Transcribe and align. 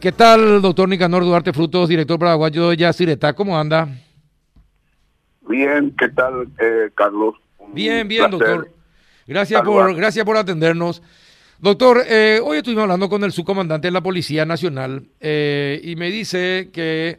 ¿Qué 0.00 0.12
tal, 0.12 0.62
doctor 0.62 0.88
Nicanor 0.88 1.24
Duarte 1.24 1.52
Frutos, 1.52 1.88
director 1.88 2.20
paraguayo 2.20 2.68
de 2.68 2.76
Yacyretá? 2.76 3.32
¿Cómo 3.32 3.58
anda? 3.58 3.88
Bien, 5.40 5.92
¿qué 5.98 6.08
tal, 6.10 6.46
eh, 6.60 6.90
Carlos? 6.94 7.34
Un 7.58 7.74
bien, 7.74 8.06
bien, 8.06 8.30
doctor. 8.30 8.70
Gracias 9.26 9.60
por, 9.62 9.96
gracias 9.96 10.24
por 10.24 10.36
atendernos. 10.36 11.02
Doctor, 11.58 12.04
eh, 12.06 12.40
hoy 12.40 12.58
estuvimos 12.58 12.82
hablando 12.82 13.08
con 13.08 13.24
el 13.24 13.32
subcomandante 13.32 13.88
de 13.88 13.92
la 13.92 14.00
Policía 14.00 14.46
Nacional 14.46 15.08
eh, 15.18 15.80
y 15.82 15.96
me 15.96 16.12
dice 16.12 16.70
que 16.72 17.18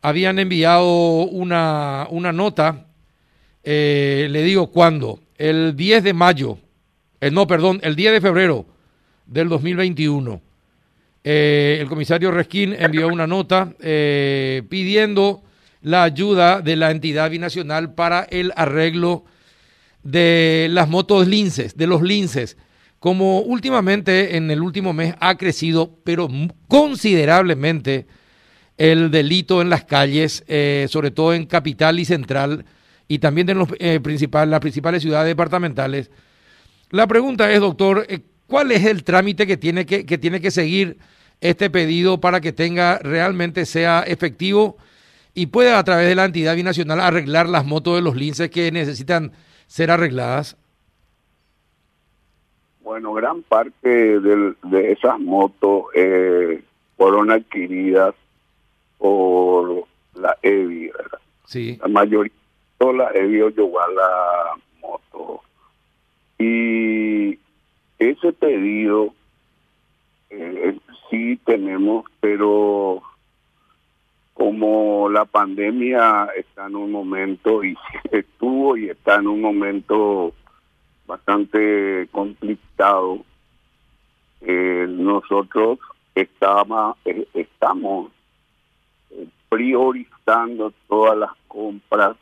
habían 0.00 0.38
enviado 0.38 1.24
una, 1.24 2.06
una 2.08 2.32
nota, 2.32 2.86
le 3.62 4.42
digo 4.42 4.70
cuándo, 4.70 5.20
el 5.36 5.76
10 5.76 6.04
de 6.04 6.14
mayo, 6.14 6.56
no, 7.32 7.46
perdón, 7.46 7.80
el 7.82 7.96
10 7.96 8.12
de 8.14 8.20
febrero 8.22 8.64
del 9.26 9.50
2021 9.50 10.51
eh, 11.24 11.78
el 11.80 11.88
comisario 11.88 12.30
Resquín 12.30 12.74
envió 12.76 13.08
una 13.08 13.26
nota 13.26 13.74
eh, 13.80 14.62
pidiendo 14.68 15.42
la 15.80 16.02
ayuda 16.02 16.60
de 16.60 16.76
la 16.76 16.90
entidad 16.90 17.30
binacional 17.30 17.94
para 17.94 18.22
el 18.24 18.52
arreglo 18.56 19.24
de 20.02 20.68
las 20.70 20.88
motos 20.88 21.28
linces, 21.28 21.76
de 21.76 21.86
los 21.86 22.02
linces. 22.02 22.56
Como 22.98 23.40
últimamente 23.40 24.36
en 24.36 24.50
el 24.50 24.62
último 24.62 24.92
mes 24.92 25.14
ha 25.20 25.36
crecido, 25.36 25.98
pero 26.04 26.28
considerablemente, 26.68 28.06
el 28.78 29.10
delito 29.10 29.60
en 29.60 29.70
las 29.70 29.84
calles, 29.84 30.44
eh, 30.48 30.86
sobre 30.88 31.10
todo 31.10 31.34
en 31.34 31.46
capital 31.46 32.00
y 32.00 32.04
central, 32.04 32.64
y 33.06 33.18
también 33.18 33.48
en 33.50 33.58
los, 33.58 33.68
las 33.78 34.60
principales 34.60 35.02
ciudades 35.02 35.28
departamentales. 35.28 36.10
La 36.90 37.06
pregunta 37.06 37.50
es, 37.50 37.60
doctor, 37.60 38.06
¿Cuál 38.52 38.70
es 38.70 38.84
el 38.84 39.02
trámite 39.02 39.46
que 39.46 39.56
tiene 39.56 39.86
que, 39.86 40.04
que 40.04 40.18
tiene 40.18 40.38
que 40.38 40.50
seguir 40.50 40.98
este 41.42 41.68
pedido 41.70 42.20
para 42.20 42.40
que 42.40 42.52
tenga 42.52 42.98
realmente 42.98 43.66
sea 43.66 44.02
efectivo 44.06 44.76
y 45.34 45.46
pueda 45.46 45.78
a 45.78 45.84
través 45.84 46.08
de 46.08 46.14
la 46.14 46.24
entidad 46.24 46.54
binacional 46.54 47.00
arreglar 47.00 47.48
las 47.48 47.66
motos 47.66 47.96
de 47.96 48.02
los 48.02 48.16
linces 48.16 48.50
que 48.50 48.70
necesitan 48.70 49.32
ser 49.66 49.90
arregladas? 49.90 50.56
Bueno, 52.82 53.12
gran 53.12 53.42
parte 53.42 53.88
de 54.20 54.92
esas 54.92 55.18
motos 55.18 55.84
eh, 55.94 56.62
fueron 56.96 57.30
adquiridas 57.30 58.14
por 58.98 59.84
la 60.14 60.36
EVI, 60.42 60.88
¿verdad? 60.88 61.18
Sí. 61.46 61.78
La 61.80 61.88
mayoría 61.88 62.32
de 62.78 62.92
la 62.92 63.10
EVI 63.14 63.52
llegó 63.56 63.80
a 63.80 63.88
la 63.90 64.54
moto. 64.80 65.42
Y 66.38 67.38
ese 67.98 68.32
pedido 68.32 69.14
eh, 70.30 70.78
sí 71.12 71.38
tenemos, 71.44 72.06
pero 72.20 73.02
como 74.32 75.10
la 75.10 75.26
pandemia 75.26 76.30
está 76.34 76.66
en 76.66 76.76
un 76.76 76.90
momento 76.90 77.62
y 77.62 77.76
estuvo 78.10 78.76
y 78.78 78.88
está 78.88 79.16
en 79.16 79.26
un 79.28 79.42
momento 79.42 80.32
bastante 81.06 82.08
complicado, 82.10 83.18
eh, 84.40 84.86
nosotros 84.88 85.78
estamos, 86.14 86.96
eh, 87.04 87.28
estamos 87.34 88.10
priorizando 89.50 90.72
todas 90.88 91.18
las 91.18 91.30
compras 91.46 92.16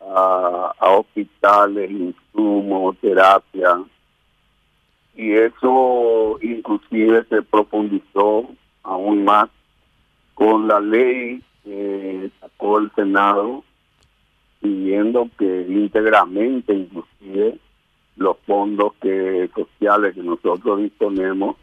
a, 0.00 0.72
a 0.78 0.90
hospitales, 0.92 1.90
insumos, 1.90 2.96
terapia, 2.98 3.84
y 5.14 5.32
eso 5.32 6.38
inclusive 6.40 7.24
se 7.28 7.42
profundizó 7.42 8.48
aún 8.82 9.24
más 9.24 9.48
con 10.34 10.68
la 10.68 10.80
ley 10.80 11.42
que 11.64 12.30
sacó 12.40 12.78
el 12.78 12.90
Senado 12.94 13.62
pidiendo 14.60 15.28
que 15.38 15.66
íntegramente 15.68 16.72
inclusive 16.72 17.58
los 18.16 18.36
fondos 18.46 18.92
que 19.00 19.50
sociales 19.54 20.14
que 20.14 20.22
nosotros 20.22 20.80
disponemos 20.80 21.56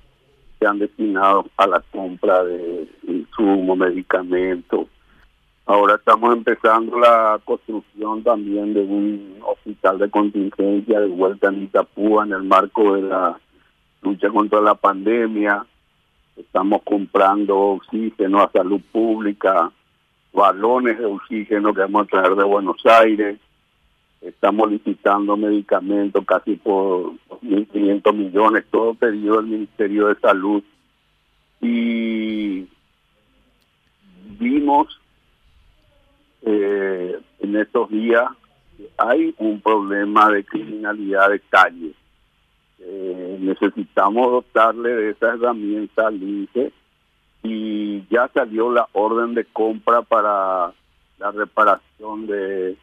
sean 0.59 0.79
destinados 0.79 1.45
a 1.57 1.67
la 1.67 1.81
compra 1.91 2.43
de 2.43 2.87
insumos, 3.07 3.77
medicamentos. 3.77 4.87
Ahora 5.69 5.97
estamos 5.97 6.35
empezando 6.35 6.97
la 6.97 7.39
construcción 7.45 8.23
también 8.23 8.73
de 8.73 8.79
un 8.79 9.37
hospital 9.45 9.99
de 9.99 10.09
contingencia 10.09 10.99
de 10.99 11.05
vuelta 11.05 11.49
en 11.49 11.65
Itapúa 11.65 12.25
en 12.25 12.33
el 12.33 12.41
marco 12.41 12.95
de 12.95 13.03
la 13.03 13.39
lucha 14.01 14.31
contra 14.31 14.61
la 14.61 14.73
pandemia. 14.73 15.63
Estamos 16.35 16.81
comprando 16.83 17.55
oxígeno 17.55 18.41
a 18.41 18.51
salud 18.51 18.81
pública, 18.91 19.71
balones 20.33 20.97
de 20.97 21.05
oxígeno 21.05 21.71
que 21.71 21.81
vamos 21.81 22.01
a 22.01 22.09
traer 22.09 22.35
de 22.35 22.45
Buenos 22.45 22.83
Aires. 22.87 23.37
Estamos 24.21 24.71
licitando 24.71 25.37
medicamentos 25.37 26.25
casi 26.25 26.55
por 26.55 27.13
1.500 27.43 28.15
millones, 28.15 28.65
todo 28.71 28.95
pedido 28.95 29.35
del 29.35 29.45
Ministerio 29.45 30.07
de 30.07 30.15
Salud. 30.15 30.63
Y 31.61 32.67
vimos 34.39 34.99
eh, 36.41 37.19
en 37.39 37.55
estos 37.55 37.89
días 37.89 38.29
hay 38.97 39.33
un 39.37 39.61
problema 39.61 40.29
de 40.29 40.43
criminalidad 40.43 41.29
de 41.29 41.39
calle. 41.41 41.93
Eh, 42.79 43.37
necesitamos 43.41 44.31
dotarle 44.31 44.89
de 44.95 45.09
esa 45.11 45.33
herramienta 45.33 46.07
al 46.07 46.21
INSE 46.21 46.71
y 47.43 48.05
ya 48.09 48.29
salió 48.33 48.71
la 48.71 48.87
orden 48.93 49.33
de 49.33 49.45
compra 49.45 50.01
para 50.01 50.73
la 51.17 51.31
reparación 51.31 52.27
de, 52.27 52.77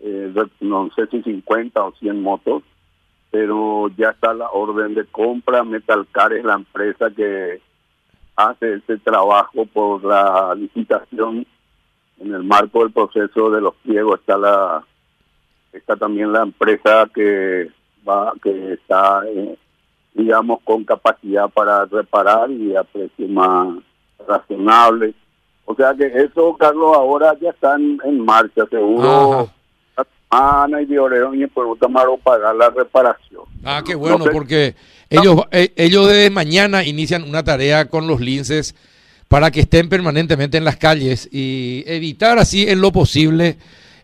eh, 0.00 0.34
no 0.60 0.90
sé 0.94 1.06
si 1.08 1.22
50 1.22 1.84
o 1.84 1.92
100 1.92 2.22
motos, 2.22 2.62
pero 3.30 3.88
ya 3.96 4.10
está 4.10 4.34
la 4.34 4.50
orden 4.50 4.94
de 4.94 5.04
compra. 5.06 5.62
Metalcar 5.62 6.32
es 6.32 6.44
la 6.44 6.54
empresa 6.54 7.10
que 7.10 7.60
hace 8.36 8.74
ese 8.74 8.98
trabajo 8.98 9.66
por 9.66 10.04
la 10.04 10.54
licitación 10.54 11.46
en 12.20 12.34
el 12.34 12.42
marco 12.42 12.80
del 12.80 12.92
proceso 12.92 13.50
de 13.50 13.60
los 13.60 13.74
pliegos 13.76 14.20
está 14.20 14.36
la 14.36 14.84
está 15.72 15.96
también 15.96 16.32
la 16.32 16.42
empresa 16.42 17.08
que 17.14 17.68
va 18.08 18.32
que 18.42 18.74
está 18.74 19.22
eh, 19.26 19.56
digamos 20.14 20.60
con 20.64 20.84
capacidad 20.84 21.48
para 21.48 21.84
reparar 21.84 22.50
y 22.50 22.74
a 22.74 22.84
precio 22.84 23.28
más 23.28 23.78
razonable 24.26 25.14
o 25.64 25.74
sea 25.74 25.94
que 25.94 26.06
eso 26.06 26.56
Carlos 26.58 26.96
ahora 26.96 27.36
ya 27.40 27.50
está 27.50 27.76
en, 27.76 28.24
marcha 28.24 28.64
seguro. 28.70 29.50
Ana 30.30 30.82
y 30.82 30.86
Diorero 30.86 31.34
y 31.34 31.46
por 31.46 31.78
pagar 32.22 32.54
la 32.54 32.68
reparación. 32.68 33.44
Ah 33.64 33.82
qué 33.84 33.94
bueno 33.94 34.26
porque 34.30 34.74
ellos 35.08 35.42
eh, 35.50 35.72
ellos 35.76 36.06
desde 36.06 36.30
mañana 36.30 36.84
inician 36.84 37.22
una 37.22 37.44
tarea 37.44 37.88
con 37.88 38.06
los 38.06 38.20
linces 38.20 38.74
para 39.28 39.50
que 39.50 39.60
estén 39.60 39.88
permanentemente 39.88 40.56
en 40.56 40.64
las 40.64 40.76
calles 40.76 41.28
y 41.30 41.84
evitar 41.86 42.38
así 42.38 42.68
en 42.68 42.80
lo 42.80 42.90
posible 42.92 43.58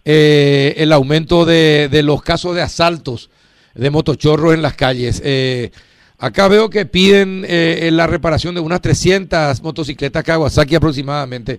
eh, 0.05 0.75
el 0.77 0.93
aumento 0.93 1.47
de, 1.47 1.89
los 2.05 2.23
casos 2.23 2.55
de 2.55 2.63
asaltos 2.63 3.31
de 3.75 3.91
motochorros 3.91 4.55
en 4.55 4.63
las 4.63 4.75
calles. 4.75 5.23
Eh, 5.25 5.73
acá 6.19 6.47
veo 6.49 6.69
que 6.69 6.85
piden 6.85 7.45
eh, 7.49 7.89
la 7.91 8.07
reparación 8.07 8.55
de 8.55 8.61
unas 8.61 8.83
300 8.83 9.63
motocicletas 9.63 10.23
Kawasaki 10.23 10.75
aproximadamente. 10.75 11.59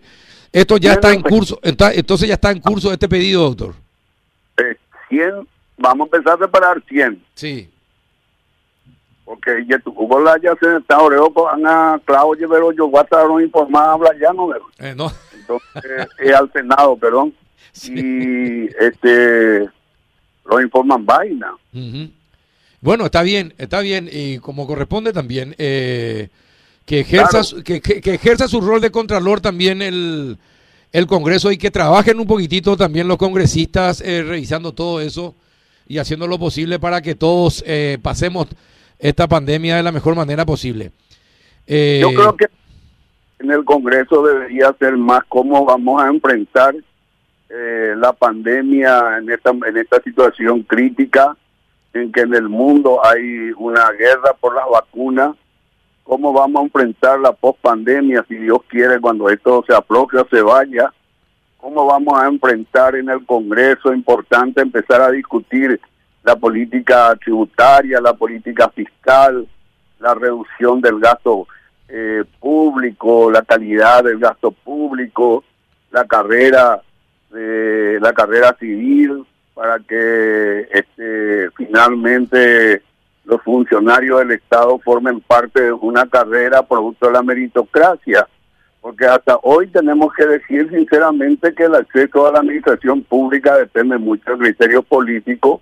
Esto 0.53 0.77
ya 0.77 0.93
está 0.93 1.11
en 1.11 1.21
curso, 1.21 1.59
entonces 1.63 2.29
ya 2.29 2.35
está 2.35 2.51
en 2.51 2.61
curso 2.61 2.93
este 2.93 3.09
pedido, 3.09 3.43
doctor. 3.43 3.75
100, 5.09 5.47
vamos 5.77 6.07
a 6.11 6.15
empezar 6.15 6.33
a 6.33 6.45
reparar 6.45 6.81
100. 6.87 7.21
Sí 7.33 7.69
porque 9.25 9.65
ya 9.67 9.79
tu 9.79 9.93
la 10.23 10.39
ya 10.41 10.55
se 10.59 10.77
está 10.77 10.99
oreo 10.99 11.33
ana 11.51 11.99
clavo 12.05 12.35
llevero 12.35 12.71
yo 12.71 12.85
guata 12.85 13.27
no 13.27 13.41
informar 13.41 13.89
habla 13.89 14.11
ya 14.22 14.31
no 14.31 14.53
eh, 14.55 14.59
entonces 15.33 16.07
eh, 16.19 16.33
al 16.33 16.49
senado 16.53 16.95
perdón. 16.95 17.33
Y 17.83 18.67
este 18.79 19.69
lo 20.45 20.61
informan 20.61 21.05
vaina. 21.05 21.53
Bueno 22.79 23.05
está 23.05 23.22
bien 23.22 23.53
está 23.57 23.81
bien 23.81 24.07
y 24.09 24.37
como 24.37 24.66
corresponde 24.66 25.11
también 25.11 25.55
eh, 25.57 26.29
que 26.85 27.01
ejerza 27.01 27.41
que, 27.66 27.81
que, 27.81 28.13
ejerza 28.13 28.47
su 28.47 28.61
rol 28.61 28.79
de 28.79 28.91
contralor 28.91 29.41
también 29.41 29.81
el 29.81 30.37
el 30.93 31.07
Congreso 31.07 31.51
y 31.51 31.57
que 31.57 31.71
trabajen 31.71 32.17
un 32.21 32.28
poquitito 32.28 32.78
también 32.78 33.09
los 33.09 33.17
congresistas 33.17 33.99
revisando 33.99 34.73
todo 34.73 35.01
eso 35.01 35.35
y 35.85 35.97
haciendo 35.97 36.28
lo 36.28 36.39
posible 36.39 36.79
para 36.79 37.01
que 37.01 37.16
todos 37.16 37.66
pasemos 38.01 38.47
esta 38.99 39.27
pandemia 39.27 39.75
de 39.77 39.83
la 39.83 39.91
mejor 39.91 40.15
manera 40.15 40.45
posible. 40.45 40.91
Eh, 41.67 41.99
Yo 42.01 42.13
creo 42.13 42.35
que 42.35 42.47
en 43.39 43.51
el 43.51 43.65
Congreso 43.65 44.25
debería 44.25 44.73
ser 44.79 44.97
más 44.97 45.23
cómo 45.27 45.65
vamos 45.65 46.01
a 46.01 46.07
enfrentar 46.07 46.75
eh, 47.49 47.93
la 47.97 48.13
pandemia 48.13 49.17
en 49.17 49.29
esta, 49.29 49.51
en 49.51 49.77
esta 49.77 50.01
situación 50.01 50.63
crítica 50.63 51.35
en 51.93 52.11
que 52.11 52.21
en 52.21 52.33
el 52.33 52.49
mundo 52.49 53.05
hay 53.05 53.51
una 53.57 53.89
guerra 53.91 54.33
por 54.39 54.53
las 54.53 54.65
vacunas. 54.69 55.35
Cómo 56.03 56.33
vamos 56.33 56.61
a 56.61 56.65
enfrentar 56.65 57.19
la 57.19 57.31
post-pandemia, 57.31 58.25
si 58.27 58.35
Dios 58.35 58.59
quiere, 58.67 58.99
cuando 58.99 59.29
esto 59.29 59.63
se 59.65 59.73
aproxime 59.73 60.21
o 60.21 60.27
se 60.27 60.41
vaya, 60.41 60.93
cómo 61.57 61.85
vamos 61.85 62.19
a 62.19 62.27
enfrentar 62.27 62.95
en 62.95 63.09
el 63.09 63.25
Congreso, 63.25 63.93
importante 63.93 64.61
empezar 64.61 65.01
a 65.01 65.09
discutir 65.09 65.79
la 66.25 66.35
política 66.35 67.16
tributaria, 67.23 68.01
la 68.01 68.13
política 68.13 68.67
fiscal, 68.69 69.47
la 69.99 70.16
reducción 70.16 70.81
del 70.81 70.99
gasto 70.99 71.47
eh, 71.87 72.23
público, 72.39 73.29
la 73.29 73.43
calidad 73.43 74.03
del 74.03 74.17
gasto 74.17 74.51
público, 74.51 75.43
la 75.91 76.03
carrera 76.05 76.81
de 77.29 77.99
la 78.01 78.11
carrera 78.13 78.55
civil 78.59 79.23
para 79.53 79.79
que 79.79 80.67
este, 80.72 81.49
finalmente 81.55 82.81
los 83.23 83.41
funcionarios 83.43 84.19
del 84.19 84.31
Estado 84.31 84.79
formen 84.79 85.21
parte 85.21 85.61
de 85.61 85.73
una 85.73 86.07
carrera 86.07 86.63
producto 86.63 87.07
de 87.07 87.13
la 87.13 87.21
meritocracia, 87.23 88.28
porque 88.81 89.05
hasta 89.05 89.37
hoy 89.43 89.67
tenemos 89.67 90.11
que 90.13 90.25
decir 90.25 90.69
sinceramente 90.71 91.53
que 91.53 91.63
el 91.63 91.75
acceso 91.75 92.28
a 92.28 92.31
la 92.31 92.39
administración 92.39 93.03
pública 93.03 93.55
depende 93.57 93.97
mucho 93.97 94.31
del 94.31 94.39
criterio 94.39 94.81
político 94.81 95.61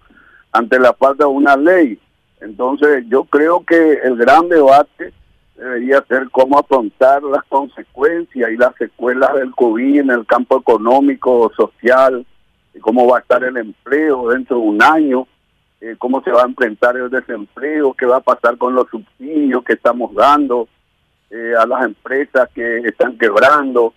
ante 0.54 0.80
la 0.80 0.94
falta 0.94 1.26
de 1.26 1.30
una 1.30 1.58
ley. 1.58 2.00
Entonces 2.40 3.06
yo 3.10 3.26
creo 3.26 3.64
que 3.66 3.94
el 4.04 4.16
gran 4.16 4.48
debate 4.48 5.12
debería 5.56 6.04
ser 6.08 6.30
cómo 6.32 6.60
afrontar 6.60 7.24
las 7.24 7.44
consecuencias 7.46 8.52
y 8.52 8.58
las 8.58 8.76
secuelas 8.76 9.34
del 9.34 9.52
COVID 9.52 10.02
en 10.02 10.12
el 10.12 10.26
campo 10.26 10.60
económico, 10.60 11.52
social, 11.56 12.26
y 12.74 12.80
cómo 12.80 13.08
va 13.08 13.18
a 13.18 13.22
estar 13.22 13.44
el 13.44 13.58
empleo 13.58 14.30
dentro 14.30 14.58
de 14.58 14.64
un 14.64 14.82
año, 14.82 15.28
eh, 15.82 15.96
cómo 15.98 16.22
se 16.24 16.32
va 16.32 16.44
a 16.44 16.48
enfrentar 16.48 16.98
el 16.98 17.10
desempleo, 17.10 17.94
qué 17.94 18.06
va 18.06 18.18
a 18.18 18.22
pasar 18.22 18.58
con 18.58 18.76
los 18.76 18.88
subsidios 18.90 19.64
que 19.64 19.74
estamos 19.74 20.14
dando 20.14 20.68
eh, 21.30 21.54
a 21.58 21.66
las 21.66 21.86
empresas 21.86 22.50
que 22.54 22.78
están 22.80 23.18
quebrando. 23.18 23.94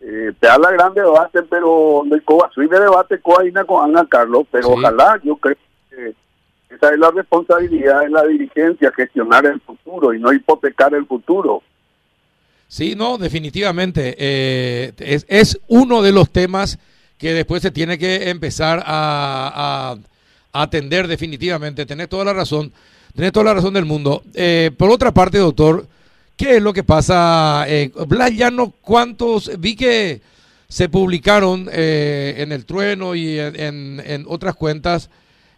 Eh, 0.00 0.32
te 0.38 0.48
habla 0.48 0.72
grande 0.72 1.00
debate, 1.00 1.42
pero 1.42 2.02
no 2.04 2.16
soy 2.54 2.66
de 2.66 2.80
debate 2.80 3.20
con 3.20 3.44
Ana 3.84 4.06
Carlos, 4.08 4.46
pero 4.50 4.70
ojalá 4.70 5.20
yo 5.22 5.36
creo 5.36 5.56
esa 6.74 6.92
es 6.92 6.98
la 6.98 7.10
responsabilidad 7.10 8.00
de 8.00 8.10
la 8.10 8.24
dirigencia, 8.24 8.92
gestionar 8.96 9.44
el 9.46 9.60
futuro 9.60 10.14
y 10.14 10.20
no 10.20 10.32
hipotecar 10.32 10.94
el 10.94 11.06
futuro. 11.06 11.62
Sí, 12.66 12.94
no, 12.96 13.18
definitivamente. 13.18 14.16
Eh, 14.18 14.92
es, 14.98 15.26
es, 15.28 15.60
uno 15.68 16.00
de 16.00 16.12
los 16.12 16.30
temas 16.30 16.78
que 17.18 17.34
después 17.34 17.60
se 17.60 17.70
tiene 17.70 17.98
que 17.98 18.30
empezar 18.30 18.82
a, 18.86 19.96
atender 20.54 21.06
definitivamente. 21.06 21.86
Tenés 21.86 22.08
toda 22.08 22.24
la 22.24 22.32
razón, 22.32 22.72
tenés 23.14 23.32
toda 23.32 23.44
la 23.44 23.54
razón 23.54 23.74
del 23.74 23.84
mundo. 23.84 24.22
Eh, 24.34 24.70
por 24.76 24.90
otra 24.90 25.12
parte, 25.12 25.38
doctor, 25.38 25.86
¿qué 26.36 26.56
es 26.56 26.62
lo 26.62 26.72
que 26.72 26.84
pasa? 26.84 27.64
Eh, 27.68 27.90
Blas 28.08 28.32
Llano, 28.32 28.72
¿cuántos? 28.80 29.50
Vi 29.60 29.76
que 29.76 30.20
se 30.68 30.88
publicaron 30.88 31.68
eh, 31.70 32.34
en 32.38 32.52
el 32.52 32.64
trueno 32.64 33.14
y 33.14 33.38
en, 33.38 34.02
en 34.04 34.24
otras 34.26 34.56
cuentas 34.56 35.10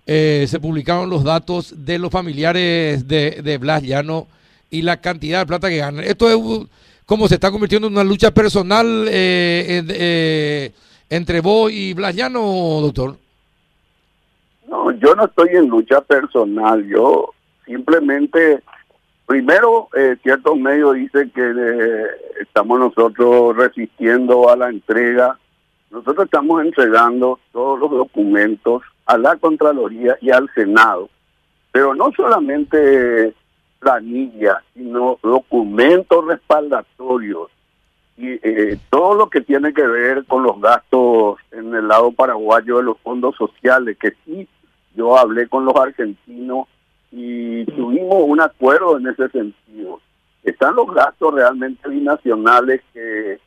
eh, 0.07 0.47
se 0.49 0.61
publicaron 0.61 1.11
los 1.11 1.25
datos 1.25 1.85
de 1.85 1.99
los 1.99 2.11
familiares 2.11 3.09
de, 3.09 3.41
de, 3.43 3.59
Blas 3.59 3.83
Llano 3.83 4.27
y 4.71 4.83
la 4.83 5.01
cantidad 5.01 5.41
de 5.41 5.47
plata 5.47 5.69
que 5.69 5.79
ganan. 5.79 6.05
Esto 6.05 6.29
es 6.29 6.69
como 7.07 7.29
se 7.29 7.35
está 7.35 7.51
convirtiendo 7.51 7.89
en 7.89 7.95
una 7.95 8.05
lucha 8.05 8.31
personal 8.31 9.07
eh, 9.09 9.83
eh, 9.89 10.73
entre 11.09 11.41
vos 11.41 11.71
y 11.73 11.95
Blas 11.95 12.15
Llano, 12.15 12.41
doctor. 12.83 13.17
No, 14.69 14.91
yo 14.93 15.15
no 15.15 15.27
estoy 15.27 15.51
en 15.53 15.69
lucha 15.69 16.01
personal, 16.01 16.87
yo 16.87 17.33
simplemente, 17.65 18.63
primero, 19.27 19.89
ciertos 20.23 20.57
medios 20.59 20.95
dicen 20.97 21.31
que 21.31 21.53
estamos 22.41 22.79
nosotros 22.79 23.57
resistiendo 23.57 24.51
a 24.51 24.57
la 24.57 24.69
entrega 24.69 25.39
nosotros 25.95 26.25
estamos 26.25 26.61
entregando 26.61 27.39
todos 27.53 27.79
los 27.79 27.89
documentos 27.89 28.83
a 29.07 29.19
la 29.19 29.37
Contraloría 29.37 30.17
y 30.21 30.31
al 30.31 30.51
Senado, 30.55 31.09
pero 31.73 31.95
no 31.95 32.11
solamente 32.13 33.35
planillas, 33.79 34.59
sino 34.75 35.19
documentos 35.23 36.25
respaldatorios 36.27 37.51
y 38.17 38.29
eh, 38.43 38.79
todo 38.91 39.15
lo 39.15 39.29
que 39.29 39.41
tiene 39.41 39.75
que 39.75 39.87
ver 39.87 40.25
con 40.25 40.45
los 40.45 40.61
gastos 40.61 41.39
en 41.51 41.75
el 41.75 41.89
lado 41.89 42.13
paraguayo 42.13 42.77
de 42.77 42.85
los 42.85 42.99
fondos 43.01 43.35
sociales, 43.37 43.97
que 43.99 44.13
sí, 44.25 44.49
yo 44.95 45.19
hablé 45.19 45.49
con 45.49 45.65
los 45.65 45.75
argentinos 45.75 46.69
y 47.11 47.65
tuvimos 47.65 48.23
un 48.25 48.41
acuerdo 48.41 48.99
en 48.99 49.09
ese 49.09 49.29
sentido. 49.31 50.01
Están 50.45 50.77
los 50.77 50.93
gastos 50.95 51.35
realmente 51.35 51.89
binacionales 51.89 52.83
que 52.93 53.41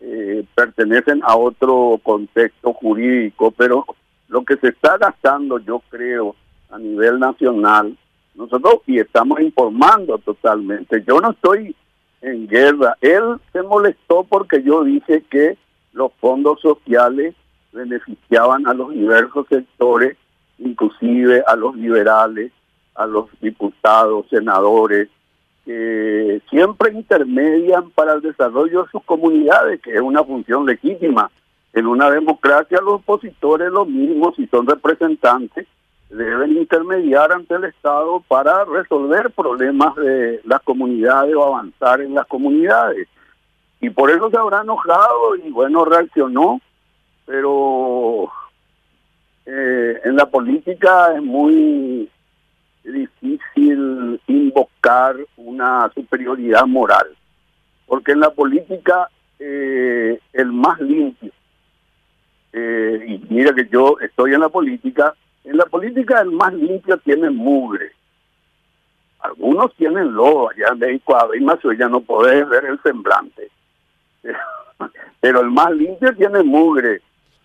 eh, 0.00 0.44
pertenecen 0.54 1.20
a 1.22 1.36
otro 1.36 1.98
contexto 2.02 2.72
jurídico, 2.74 3.52
pero 3.52 3.86
lo 4.30 4.44
que 4.44 4.56
se 4.56 4.68
está 4.68 4.96
gastando, 4.96 5.58
yo 5.58 5.82
creo, 5.90 6.36
a 6.70 6.78
nivel 6.78 7.18
nacional, 7.18 7.96
nosotros 8.34 8.76
y 8.86 9.00
estamos 9.00 9.40
informando 9.40 10.18
totalmente. 10.18 11.04
Yo 11.06 11.20
no 11.20 11.32
estoy 11.32 11.74
en 12.22 12.46
guerra. 12.46 12.96
Él 13.00 13.40
se 13.52 13.62
molestó 13.62 14.24
porque 14.24 14.62
yo 14.62 14.84
dije 14.84 15.24
que 15.28 15.58
los 15.92 16.12
fondos 16.20 16.60
sociales 16.60 17.34
beneficiaban 17.72 18.66
a 18.68 18.74
los 18.74 18.90
diversos 18.92 19.46
sectores, 19.48 20.16
inclusive 20.58 21.42
a 21.46 21.56
los 21.56 21.74
liberales, 21.74 22.52
a 22.94 23.06
los 23.06 23.26
diputados, 23.40 24.26
senadores, 24.30 25.08
que 25.64 26.40
siempre 26.50 26.92
intermedian 26.92 27.90
para 27.90 28.14
el 28.14 28.20
desarrollo 28.20 28.84
de 28.84 28.90
sus 28.90 29.02
comunidades, 29.04 29.80
que 29.80 29.94
es 29.94 30.00
una 30.00 30.22
función 30.22 30.66
legítima. 30.66 31.30
En 31.72 31.86
una 31.86 32.10
democracia 32.10 32.80
los 32.80 32.94
opositores, 32.94 33.70
los 33.70 33.86
mismos, 33.86 34.34
si 34.36 34.46
son 34.46 34.66
representantes, 34.66 35.66
deben 36.10 36.56
intermediar 36.56 37.32
ante 37.32 37.54
el 37.54 37.64
Estado 37.64 38.20
para 38.26 38.64
resolver 38.64 39.30
problemas 39.30 39.94
de 39.94 40.40
las 40.44 40.60
comunidades 40.62 41.34
o 41.36 41.44
avanzar 41.44 42.00
en 42.00 42.14
las 42.14 42.26
comunidades. 42.26 43.08
Y 43.80 43.90
por 43.90 44.10
eso 44.10 44.28
se 44.30 44.36
habrá 44.36 44.62
enojado 44.62 45.36
y 45.36 45.50
bueno, 45.50 45.84
reaccionó, 45.84 46.60
pero 47.24 48.30
eh, 49.46 50.00
en 50.04 50.16
la 50.16 50.26
política 50.26 51.14
es 51.14 51.22
muy 51.22 52.10
difícil 52.82 54.20
invocar 54.26 55.16
una 55.36 55.90
superioridad 55.94 56.66
moral, 56.66 57.06
porque 57.86 58.12
en 58.12 58.20
la 58.20 58.30
política 58.30 59.08
eh, 59.38 60.20
el 60.32 60.52
más 60.52 60.80
limpio, 60.80 61.30
eh, 62.52 63.04
y 63.06 63.32
mira 63.32 63.54
que 63.54 63.68
yo 63.68 63.96
estoy 64.00 64.34
en 64.34 64.40
la 64.40 64.48
política, 64.48 65.14
en 65.44 65.56
la 65.56 65.66
política 65.66 66.20
el 66.20 66.30
más 66.30 66.52
limpio 66.52 66.98
tiene 66.98 67.30
mugre. 67.30 67.92
Algunos 69.20 69.74
tienen 69.74 70.14
lodo, 70.14 70.50
allá 70.50 70.72
en 70.72 70.78
México 70.78 71.16
a 71.16 71.28
ya 71.76 71.88
no 71.88 72.00
podés 72.00 72.48
ver 72.48 72.64
el 72.64 72.80
semblante. 72.82 73.50
Pero 75.20 75.40
el 75.40 75.50
más 75.50 75.70
limpio 75.72 76.14
tiene 76.16 76.42
mugre. 76.42 77.02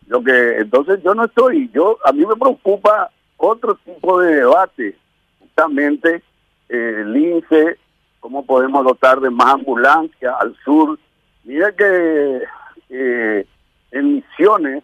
Lo 0.08 0.24
que 0.24 0.58
entonces 0.58 1.02
yo 1.04 1.14
no 1.14 1.26
estoy, 1.26 1.70
yo 1.74 1.98
a 2.06 2.12
mí 2.12 2.26
me 2.26 2.36
preocupa 2.36 3.10
otro 3.38 3.76
tipo 3.76 4.22
de 4.22 4.36
debate 4.36 4.96
justamente 5.40 6.22
eh, 6.70 6.96
el 7.02 7.16
INSE, 7.16 7.78
cómo 8.20 8.46
podemos 8.46 8.84
dotar 8.84 9.20
de 9.20 9.30
más 9.30 9.56
ambulancia 9.56 10.36
al 10.40 10.56
sur. 10.64 11.00
Mira 11.44 11.72
que 11.72 12.42
eh, 12.90 13.46
en 13.92 14.16
Misiones, 14.16 14.84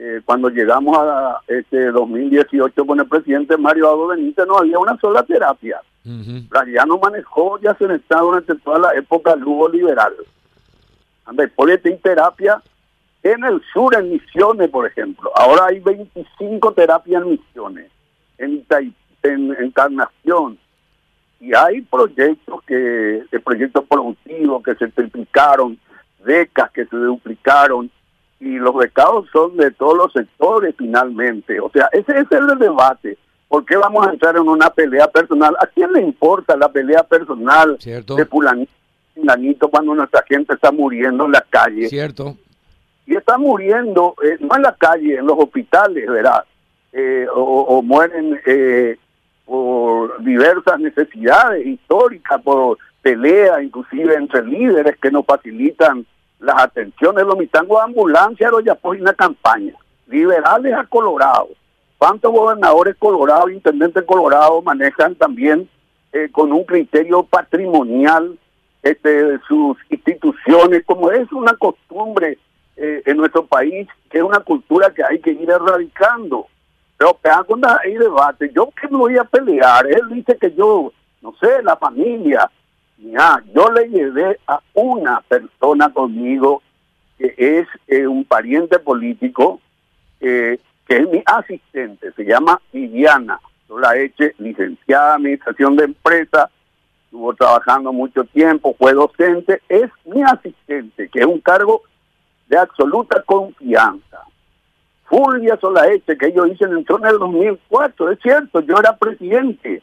eh, 0.00 0.20
cuando 0.24 0.48
llegamos 0.48 0.96
a 0.96 1.40
este 1.48 1.90
2018 1.90 2.86
con 2.86 3.00
el 3.00 3.08
presidente 3.08 3.56
Mario 3.56 3.90
Aldo 3.90 4.06
Benítez, 4.06 4.46
no 4.46 4.58
había 4.58 4.78
una 4.78 4.96
sola 4.98 5.24
terapia. 5.24 5.80
Ya 6.04 6.86
no 6.86 6.98
manejó, 6.98 7.58
ya 7.60 7.74
se 7.74 7.86
necesitaba 7.86 8.22
durante 8.22 8.54
toda 8.54 8.78
la 8.78 8.94
época 8.94 9.34
Lugo 9.34 9.68
liberal. 9.68 10.14
Anda, 11.26 11.44
y 11.44 11.96
terapia 11.96 12.62
en 13.24 13.44
el 13.44 13.60
sur, 13.72 13.94
en 13.96 14.12
Misiones, 14.12 14.70
por 14.70 14.86
ejemplo. 14.86 15.32
Ahora 15.34 15.66
hay 15.66 15.80
25 15.80 16.72
terapias 16.72 17.20
en 17.20 17.30
Misiones. 17.30 17.90
En 18.38 18.64
en 19.24 19.56
encarnación. 19.60 20.58
Y 21.40 21.54
hay 21.54 21.82
proyectos 21.82 22.62
que, 22.62 23.24
de 23.30 23.40
proyectos 23.40 23.84
productivos 23.84 24.62
que 24.62 24.76
se 24.76 24.86
triplicaron, 24.88 25.76
becas 26.24 26.70
que 26.70 26.86
se 26.86 26.96
duplicaron, 26.96 27.90
y 28.40 28.58
los 28.58 28.74
becados 28.74 29.26
son 29.32 29.56
de 29.56 29.70
todos 29.72 29.96
los 29.96 30.12
sectores 30.12 30.74
finalmente. 30.76 31.60
O 31.60 31.70
sea, 31.70 31.88
ese, 31.92 32.18
es 32.18 32.26
el 32.30 32.58
debate. 32.58 33.18
¿Por 33.48 33.64
qué 33.64 33.76
vamos 33.76 34.06
a 34.06 34.10
entrar 34.10 34.36
en 34.36 34.48
una 34.48 34.70
pelea 34.70 35.08
personal? 35.08 35.56
¿A 35.58 35.66
quién 35.66 35.92
le 35.92 36.02
importa 36.02 36.56
la 36.56 36.68
pelea 36.68 37.02
personal 37.02 37.78
de 37.78 38.26
fulanito, 38.26 39.68
cuando 39.68 39.94
nuestra 39.94 40.22
gente 40.28 40.54
está 40.54 40.70
muriendo 40.70 41.24
en 41.24 41.32
la 41.32 41.44
calle? 41.48 41.88
Cierto. 41.88 42.36
Y 43.06 43.16
está 43.16 43.38
muriendo, 43.38 44.14
eh, 44.22 44.36
no 44.40 44.54
en 44.54 44.62
la 44.62 44.74
calle, 44.74 45.16
en 45.16 45.26
los 45.26 45.38
hospitales, 45.38 46.06
¿verdad? 46.06 46.44
Eh, 46.92 47.26
o, 47.34 47.82
mueren 47.82 48.38
eh, 48.46 48.98
por 49.46 50.22
diversas 50.22 50.78
necesidades 50.78 51.66
históricas, 51.66 52.40
por 52.42 52.78
pelea, 53.00 53.62
inclusive 53.62 54.14
entre 54.14 54.44
líderes 54.44 54.96
que 54.98 55.10
nos 55.10 55.24
facilitan 55.24 56.04
las 56.40 56.62
atenciones, 56.62 57.24
los 57.24 57.36
mitangos 57.36 57.78
de 57.78 57.84
ambulancia, 57.84 58.50
los 58.50 58.64
ya 58.64 58.78
una 58.82 59.12
campaña, 59.12 59.74
liberales 60.06 60.74
a 60.74 60.84
Colorado. 60.84 61.48
¿Cuántos 61.98 62.32
gobernadores 62.32 62.96
colorados, 62.96 63.50
intendentes 63.50 64.04
colorados 64.04 64.62
manejan 64.62 65.16
también 65.16 65.68
eh, 66.12 66.28
con 66.30 66.52
un 66.52 66.64
criterio 66.64 67.24
patrimonial 67.24 68.38
este, 68.82 69.38
sus 69.48 69.76
instituciones, 69.90 70.84
como 70.86 71.10
es 71.10 71.30
una 71.32 71.54
costumbre 71.54 72.38
eh, 72.76 73.02
en 73.04 73.16
nuestro 73.16 73.44
país, 73.44 73.88
que 74.08 74.18
es 74.18 74.24
una 74.24 74.40
cultura 74.40 74.94
que 74.94 75.02
hay 75.02 75.18
que 75.18 75.32
ir 75.32 75.50
erradicando? 75.50 76.46
Pero 76.96 77.18
cuando 77.46 77.68
hay 77.68 77.94
debate, 77.94 78.50
yo 78.54 78.70
que 78.80 78.88
me 78.88 78.96
voy 78.96 79.16
a 79.16 79.24
pelear, 79.24 79.86
él 79.86 80.02
dice 80.10 80.36
que 80.36 80.52
yo, 80.52 80.92
no 81.20 81.34
sé, 81.40 81.62
la 81.62 81.76
familia, 81.76 82.50
ya, 82.98 83.42
yo 83.54 83.70
le 83.70 83.88
llevé 83.88 84.38
a 84.46 84.60
una 84.74 85.20
persona 85.22 85.92
conmigo 85.92 86.62
que 87.18 87.34
es 87.36 87.66
eh, 87.86 88.06
un 88.06 88.24
pariente 88.24 88.78
político, 88.78 89.60
eh, 90.20 90.58
que 90.86 90.96
es 90.96 91.08
mi 91.08 91.22
asistente, 91.26 92.12
se 92.12 92.24
llama 92.24 92.60
Viviana 92.72 93.40
Solaeche, 93.66 94.34
licenciada 94.38 95.10
en 95.10 95.16
Administración 95.16 95.76
de 95.76 95.84
Empresa, 95.84 96.50
estuvo 97.04 97.34
trabajando 97.34 97.92
mucho 97.92 98.24
tiempo, 98.24 98.74
fue 98.78 98.94
docente, 98.94 99.62
es 99.68 99.90
mi 100.04 100.22
asistente, 100.22 101.08
que 101.08 101.20
es 101.20 101.26
un 101.26 101.40
cargo 101.40 101.82
de 102.48 102.58
absoluta 102.58 103.22
confianza. 103.22 104.22
Fulvia 105.04 105.56
Solaeche, 105.60 106.16
que 106.18 106.32
yo 106.32 106.46
hice 106.46 106.64
entró 106.64 106.98
en 106.98 107.06
el 107.06 107.18
2004, 107.18 108.12
es 108.12 108.18
cierto, 108.20 108.60
yo 108.60 108.78
era 108.78 108.96
presidente. 108.96 109.82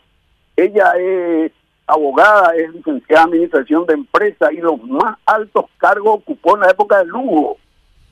Ella 0.55 0.91
es 0.99 1.51
abogada, 1.87 2.55
es 2.55 2.73
licenciada 2.73 3.23
en 3.23 3.29
administración 3.29 3.85
de 3.85 3.93
empresas 3.93 4.51
y 4.51 4.57
los 4.57 4.81
más 4.83 5.17
altos 5.25 5.65
cargos 5.77 6.19
ocupó 6.19 6.55
en 6.55 6.61
la 6.61 6.71
época 6.71 6.99
de 6.99 7.05
Lugo. 7.05 7.57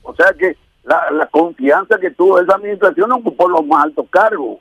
O 0.02 0.14
sea 0.14 0.32
que 0.32 0.56
la, 0.84 1.28
confianza 1.30 1.98
que 1.98 2.10
tuvo 2.10 2.38
esa 2.38 2.54
administración 2.54 3.10
ocupó 3.12 3.48
los 3.48 3.66
más 3.66 3.84
altos 3.84 4.06
cargos. 4.10 4.58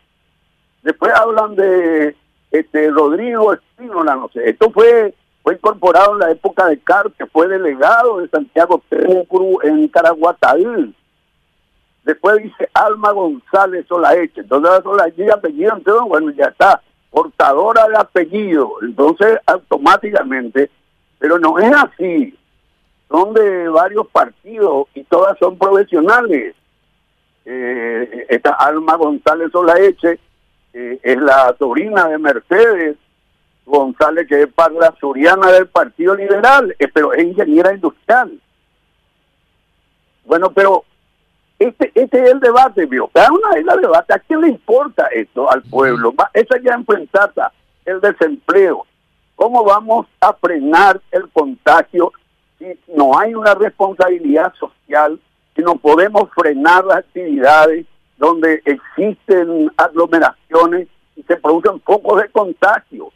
Después 0.81 1.13
hablan 1.13 1.55
de 1.55 2.15
este 2.51 2.89
Rodrigo 2.89 3.53
Espínola, 3.53 4.15
no 4.15 4.29
sé. 4.29 4.49
Esto 4.49 4.71
fue 4.71 5.13
fue 5.43 5.55
incorporado 5.55 6.13
en 6.13 6.19
la 6.19 6.31
época 6.31 6.67
de 6.67 6.79
Car, 6.79 7.11
que 7.11 7.25
fue 7.25 7.49
delegado 7.49 8.19
de 8.19 8.29
Santiago 8.29 8.81
Cruz 9.27 9.57
en 9.63 9.89
Caraguatal. 9.89 10.95
Después 12.05 12.41
dice 12.41 12.69
Alma 12.73 13.11
González 13.11 13.85
Solaeche. 13.87 14.39
Entonces 14.39 14.83
Solaeche 14.83 15.25
y 15.25 15.29
apellido, 15.29 15.75
entonces, 15.75 16.07
bueno, 16.07 16.31
ya 16.31 16.45
está 16.45 16.81
portadora 17.13 17.87
de 17.87 17.95
apellido, 17.95 18.71
entonces 18.81 19.37
automáticamente, 19.45 20.71
pero 21.19 21.37
no 21.37 21.59
es 21.59 21.71
así, 21.71 22.35
son 23.07 23.35
de 23.35 23.69
varios 23.69 24.07
partidos 24.07 24.87
y 24.95 25.03
todas 25.03 25.37
son 25.37 25.55
profesionales. 25.59 26.55
Eh, 27.45 28.25
esta 28.29 28.53
Alma 28.53 28.95
González 28.95 29.51
Solaeche 29.51 30.19
eh, 30.73 30.99
es 31.03 31.17
la 31.21 31.55
sobrina 31.59 32.07
de 32.07 32.17
Mercedes 32.17 32.97
González, 33.63 34.27
que 34.27 34.41
es 34.41 34.49
la 34.57 34.95
suriana 34.99 35.51
del 35.51 35.67
Partido 35.67 36.15
Liberal, 36.15 36.75
eh, 36.79 36.87
pero 36.91 37.13
es 37.13 37.23
ingeniera 37.23 37.75
industrial. 37.75 38.41
Bueno, 40.25 40.51
pero 40.51 40.83
este, 41.63 41.91
este 41.95 42.23
es 42.23 42.31
el 42.31 42.39
debate, 42.39 42.85
vio. 42.85 43.07
Cada 43.13 43.31
una 43.31 43.51
vez 43.51 43.65
la 43.65 43.77
debate. 43.77 44.13
¿A 44.13 44.19
quién 44.19 44.41
le 44.41 44.49
importa 44.49 45.07
esto 45.07 45.49
al 45.49 45.61
pueblo? 45.63 46.13
Esa 46.33 46.59
ya 46.61 46.73
enfrentada, 46.73 47.51
el 47.85 48.01
desempleo. 48.01 48.85
¿Cómo 49.35 49.63
vamos 49.63 50.07
a 50.19 50.33
frenar 50.33 50.99
el 51.11 51.29
contagio 51.29 52.11
si 52.59 52.65
no 52.95 53.17
hay 53.17 53.33
una 53.33 53.55
responsabilidad 53.55 54.53
social, 54.55 55.19
si 55.55 55.61
no 55.61 55.75
podemos 55.75 56.29
frenar 56.35 56.85
las 56.85 56.97
actividades 56.97 57.85
donde 58.17 58.61
existen 58.65 59.71
aglomeraciones 59.77 60.87
y 61.15 61.23
se 61.23 61.37
producen 61.37 61.79
focos 61.81 62.21
de 62.21 62.29
contagio? 62.29 63.11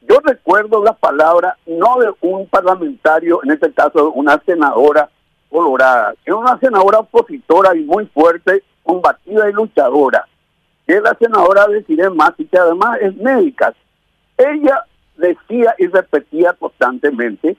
Yo 0.00 0.18
recuerdo 0.24 0.82
la 0.82 0.94
palabra 0.94 1.56
no 1.66 1.98
de 2.00 2.12
un 2.20 2.46
parlamentario, 2.48 3.40
en 3.44 3.52
este 3.52 3.72
caso 3.72 4.10
una 4.10 4.42
senadora 4.44 5.08
colorada, 5.52 6.14
es 6.24 6.32
una 6.32 6.58
senadora 6.58 7.00
opositora 7.00 7.76
y 7.76 7.82
muy 7.82 8.06
fuerte, 8.06 8.62
combativa 8.82 9.48
y 9.48 9.52
luchadora, 9.52 10.26
que 10.86 10.94
es 10.94 11.02
la 11.02 11.14
senadora 11.14 11.66
de 11.68 11.84
Cire 11.84 12.08
y 12.38 12.44
que 12.46 12.58
además 12.58 12.98
es 13.00 13.14
médica. 13.16 13.74
Ella 14.36 14.84
decía 15.16 15.74
y 15.78 15.86
repetía 15.86 16.54
constantemente 16.54 17.56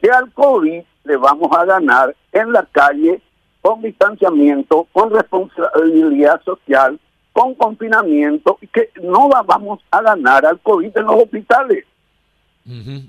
que 0.00 0.10
al 0.10 0.32
COVID 0.32 0.82
le 1.04 1.16
vamos 1.16 1.50
a 1.56 1.64
ganar 1.64 2.14
en 2.32 2.52
la 2.52 2.66
calle 2.70 3.22
con 3.62 3.82
distanciamiento, 3.82 4.86
con 4.92 5.10
responsabilidad 5.10 6.40
social, 6.42 6.98
con 7.32 7.54
confinamiento, 7.54 8.58
y 8.60 8.66
que 8.66 8.90
no 9.02 9.28
vamos 9.28 9.80
a 9.90 10.02
ganar 10.02 10.44
al 10.44 10.58
COVID 10.60 10.96
en 10.96 11.04
los 11.04 11.22
hospitales. 11.22 11.84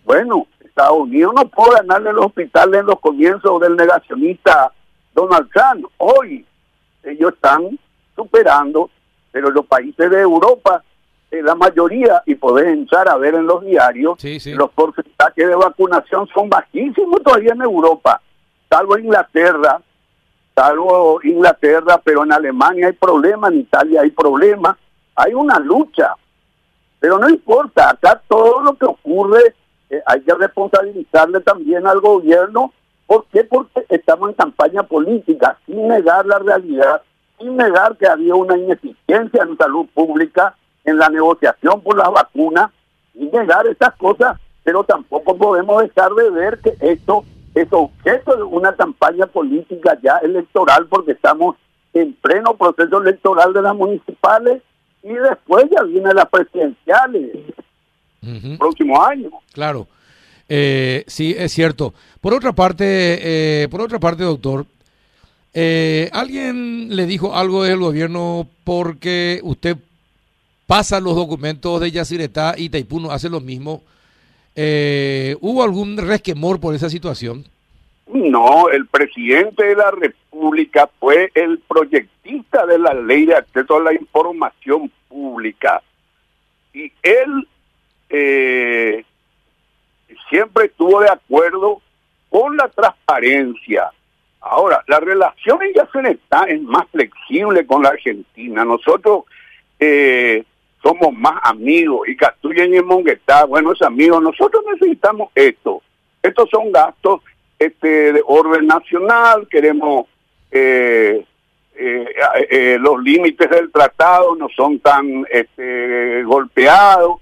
Bueno, 0.05 0.47
Estados 0.61 0.99
Unidos 0.99 1.33
no 1.35 1.47
puede 1.49 1.75
ganarle 1.81 2.13
los 2.13 2.27
hospitales 2.27 2.79
en 2.79 2.85
los 2.85 2.99
comienzos 2.99 3.59
del 3.59 3.75
negacionista 3.75 4.71
Donald 5.13 5.49
Trump. 5.51 5.85
Hoy 5.97 6.45
ellos 7.03 7.33
están 7.33 7.77
superando, 8.15 8.89
pero 9.31 9.49
los 9.49 9.65
países 9.65 10.09
de 10.09 10.21
Europa, 10.21 10.83
eh, 11.31 11.41
la 11.41 11.55
mayoría, 11.55 12.23
y 12.25 12.35
podés 12.35 12.67
entrar 12.67 13.09
a 13.09 13.17
ver 13.17 13.35
en 13.35 13.45
los 13.45 13.63
diarios, 13.65 14.17
los 14.45 14.71
porcentajes 14.71 15.47
de 15.47 15.55
vacunación 15.55 16.27
son 16.33 16.49
bajísimos 16.49 17.21
todavía 17.23 17.53
en 17.53 17.61
Europa, 17.61 18.21
salvo 18.69 18.97
Inglaterra, 18.97 19.81
salvo 20.55 21.19
Inglaterra, 21.23 22.01
pero 22.03 22.23
en 22.23 22.31
Alemania 22.31 22.87
hay 22.87 22.93
problemas, 22.93 23.51
en 23.51 23.59
Italia 23.59 24.01
hay 24.01 24.11
problemas, 24.11 24.77
hay 25.15 25.33
una 25.33 25.59
lucha, 25.59 26.15
pero 26.99 27.17
no 27.17 27.29
importa, 27.29 27.89
acá 27.89 28.21
todo 28.27 28.61
lo 28.61 28.73
que 28.75 28.85
ocurre 28.85 29.55
eh, 29.89 30.01
hay 30.05 30.21
que 30.21 30.33
responsabilizarle 30.33 31.39
también 31.41 31.87
al 31.87 31.99
gobierno. 31.99 32.73
¿Por 33.07 33.25
qué? 33.25 33.43
Porque 33.43 33.85
estamos 33.89 34.29
en 34.29 34.35
campaña 34.35 34.83
política, 34.83 35.57
sin 35.65 35.87
negar 35.87 36.25
la 36.25 36.39
realidad, 36.39 37.01
sin 37.39 37.57
negar 37.57 37.97
que 37.97 38.07
había 38.07 38.35
una 38.35 38.57
ineficiencia 38.57 39.43
en 39.43 39.57
salud 39.57 39.87
pública, 39.93 40.55
en 40.83 40.97
la 40.97 41.09
negociación 41.09 41.81
por 41.81 41.97
las 41.97 42.11
vacunas, 42.11 42.69
sin 43.13 43.31
negar 43.31 43.65
esas 43.67 43.95
cosas, 43.95 44.39
pero 44.63 44.83
tampoco 44.83 45.35
podemos 45.37 45.81
dejar 45.81 46.11
de 46.13 46.29
ver 46.29 46.59
que 46.59 46.75
esto 46.81 47.23
es 47.55 47.67
objeto 47.71 48.35
de 48.35 48.43
una 48.43 48.75
campaña 48.75 49.25
política 49.25 49.97
ya 50.03 50.17
electoral, 50.17 50.85
porque 50.87 51.13
estamos 51.13 51.55
en 51.93 52.13
pleno 52.13 52.55
proceso 52.55 53.01
electoral 53.01 53.53
de 53.53 53.61
las 53.63 53.75
municipales 53.75 54.61
y 55.03 55.13
después 55.13 55.65
ya 55.71 55.83
vienen 55.83 56.15
las 56.15 56.29
presidenciales 56.29 57.31
próximo 58.57 59.01
año. 59.01 59.29
Claro. 59.53 59.87
Eh, 60.47 61.03
sí, 61.07 61.35
es 61.37 61.51
cierto. 61.53 61.93
Por 62.21 62.33
otra 62.33 62.53
parte, 62.53 62.83
eh, 63.63 63.67
por 63.69 63.81
otra 63.81 63.99
parte, 63.99 64.23
doctor, 64.23 64.65
eh, 65.53 66.09
¿alguien 66.11 66.95
le 66.95 67.05
dijo 67.05 67.35
algo 67.35 67.63
del 67.63 67.79
gobierno 67.79 68.47
porque 68.63 69.39
usted 69.43 69.77
pasa 70.65 70.99
los 70.99 71.15
documentos 71.15 71.79
de 71.81 71.91
Yacyretá 71.91 72.55
y 72.57 72.69
Taipuno 72.69 73.11
hace 73.11 73.29
lo 73.29 73.39
mismo? 73.39 73.83
¿Hubo 74.55 75.63
algún 75.63 75.95
resquemor 75.95 76.59
por 76.59 76.75
esa 76.75 76.89
situación? 76.89 77.45
No, 78.11 78.69
el 78.69 78.87
presidente 78.87 79.65
de 79.65 79.75
la 79.75 79.91
República 79.91 80.89
fue 80.99 81.31
el 81.35 81.59
proyectista 81.59 82.65
de 82.65 82.79
la 82.79 82.93
ley 82.95 83.25
de 83.25 83.35
acceso 83.35 83.77
a 83.77 83.83
la 83.83 83.93
información 83.93 84.91
pública. 85.07 85.83
Y 86.73 86.91
él 87.03 87.47
eh, 88.09 89.05
siempre 90.27 90.65
estuvo 90.65 91.01
de 91.01 91.09
acuerdo 91.09 91.81
con 92.29 92.57
la 92.57 92.67
transparencia. 92.69 93.91
Ahora, 94.41 94.83
la 94.87 94.99
relación 94.99 95.59
en 95.61 96.05
está 96.07 96.45
es 96.45 96.61
más 96.63 96.87
flexible 96.89 97.67
con 97.67 97.83
la 97.83 97.89
Argentina. 97.89 98.65
Nosotros 98.65 99.25
eh, 99.79 100.43
somos 100.81 101.13
más 101.13 101.39
amigos 101.43 102.07
y 102.07 102.15
Castuyen 102.15 102.73
y 102.73 102.81
Monguetá, 102.81 103.45
buenos 103.45 103.79
amigos. 103.83 104.23
Nosotros 104.23 104.63
necesitamos 104.71 105.29
esto. 105.35 105.83
Estos 106.23 106.49
son 106.49 106.71
gastos 106.71 107.21
este, 107.59 108.13
de 108.13 108.23
orden 108.25 108.65
nacional. 108.65 109.47
Queremos 109.49 110.07
eh, 110.51 111.23
eh, 111.75 112.77
los 112.79 113.03
límites 113.03 113.49
del 113.49 113.71
tratado 113.71 114.35
no 114.35 114.47
son 114.55 114.79
tan 114.79 115.25
este, 115.29 116.23
golpeados. 116.23 117.19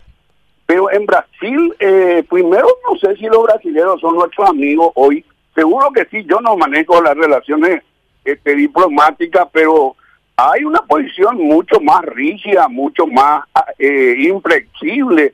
Pero 0.67 0.91
en 0.91 1.05
Brasil, 1.05 1.73
eh, 1.79 2.23
primero 2.29 2.67
no 2.89 2.99
sé 2.99 3.15
si 3.15 3.25
los 3.25 3.43
brasileños 3.43 4.01
son 4.01 4.15
nuestros 4.15 4.49
amigos 4.49 4.91
hoy. 4.95 5.23
Seguro 5.55 5.91
que 5.91 6.05
sí, 6.11 6.25
yo 6.29 6.41
no 6.41 6.57
manejo 6.57 7.01
las 7.01 7.15
relaciones 7.15 7.81
este, 8.25 8.53
diplomáticas, 8.53 9.47
pero 9.51 9.95
hay 10.35 10.65
una 10.65 10.81
posición 10.81 11.37
mucho 11.37 11.79
más 11.79 12.01
rígida, 12.03 12.67
mucho 12.67 13.07
más 13.07 13.45
eh, 13.79 14.15
inflexible 14.19 15.33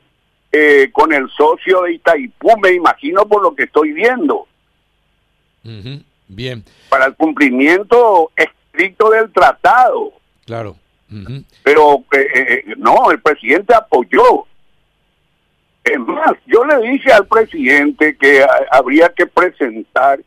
eh, 0.52 0.90
con 0.94 1.12
el 1.12 1.28
socio 1.32 1.82
de 1.82 1.94
Itaipú, 1.94 2.56
me 2.62 2.74
imagino 2.74 3.26
por 3.26 3.42
lo 3.42 3.56
que 3.56 3.64
estoy 3.64 3.92
viendo. 3.92 4.48
Bien. 6.28 6.64
Para 6.90 7.06
el 7.06 7.16
cumplimiento 7.16 8.32
estricto 8.36 9.10
del 9.10 9.32
tratado. 9.32 10.14
Claro. 10.46 10.76
Pero 11.64 12.04
eh, 12.12 12.28
eh, 12.34 12.64
no, 12.78 13.12
el 13.12 13.22
presidente 13.22 13.74
apoyó. 13.76 14.46
Es 15.84 16.00
más, 16.00 16.34
yo 16.48 16.64
le 16.66 16.78
dije 16.92 17.12
al 17.12 17.28
presidente 17.28 18.16
que 18.18 18.46
habría 18.72 19.10
que 19.10 19.28
presentar, 19.28 20.20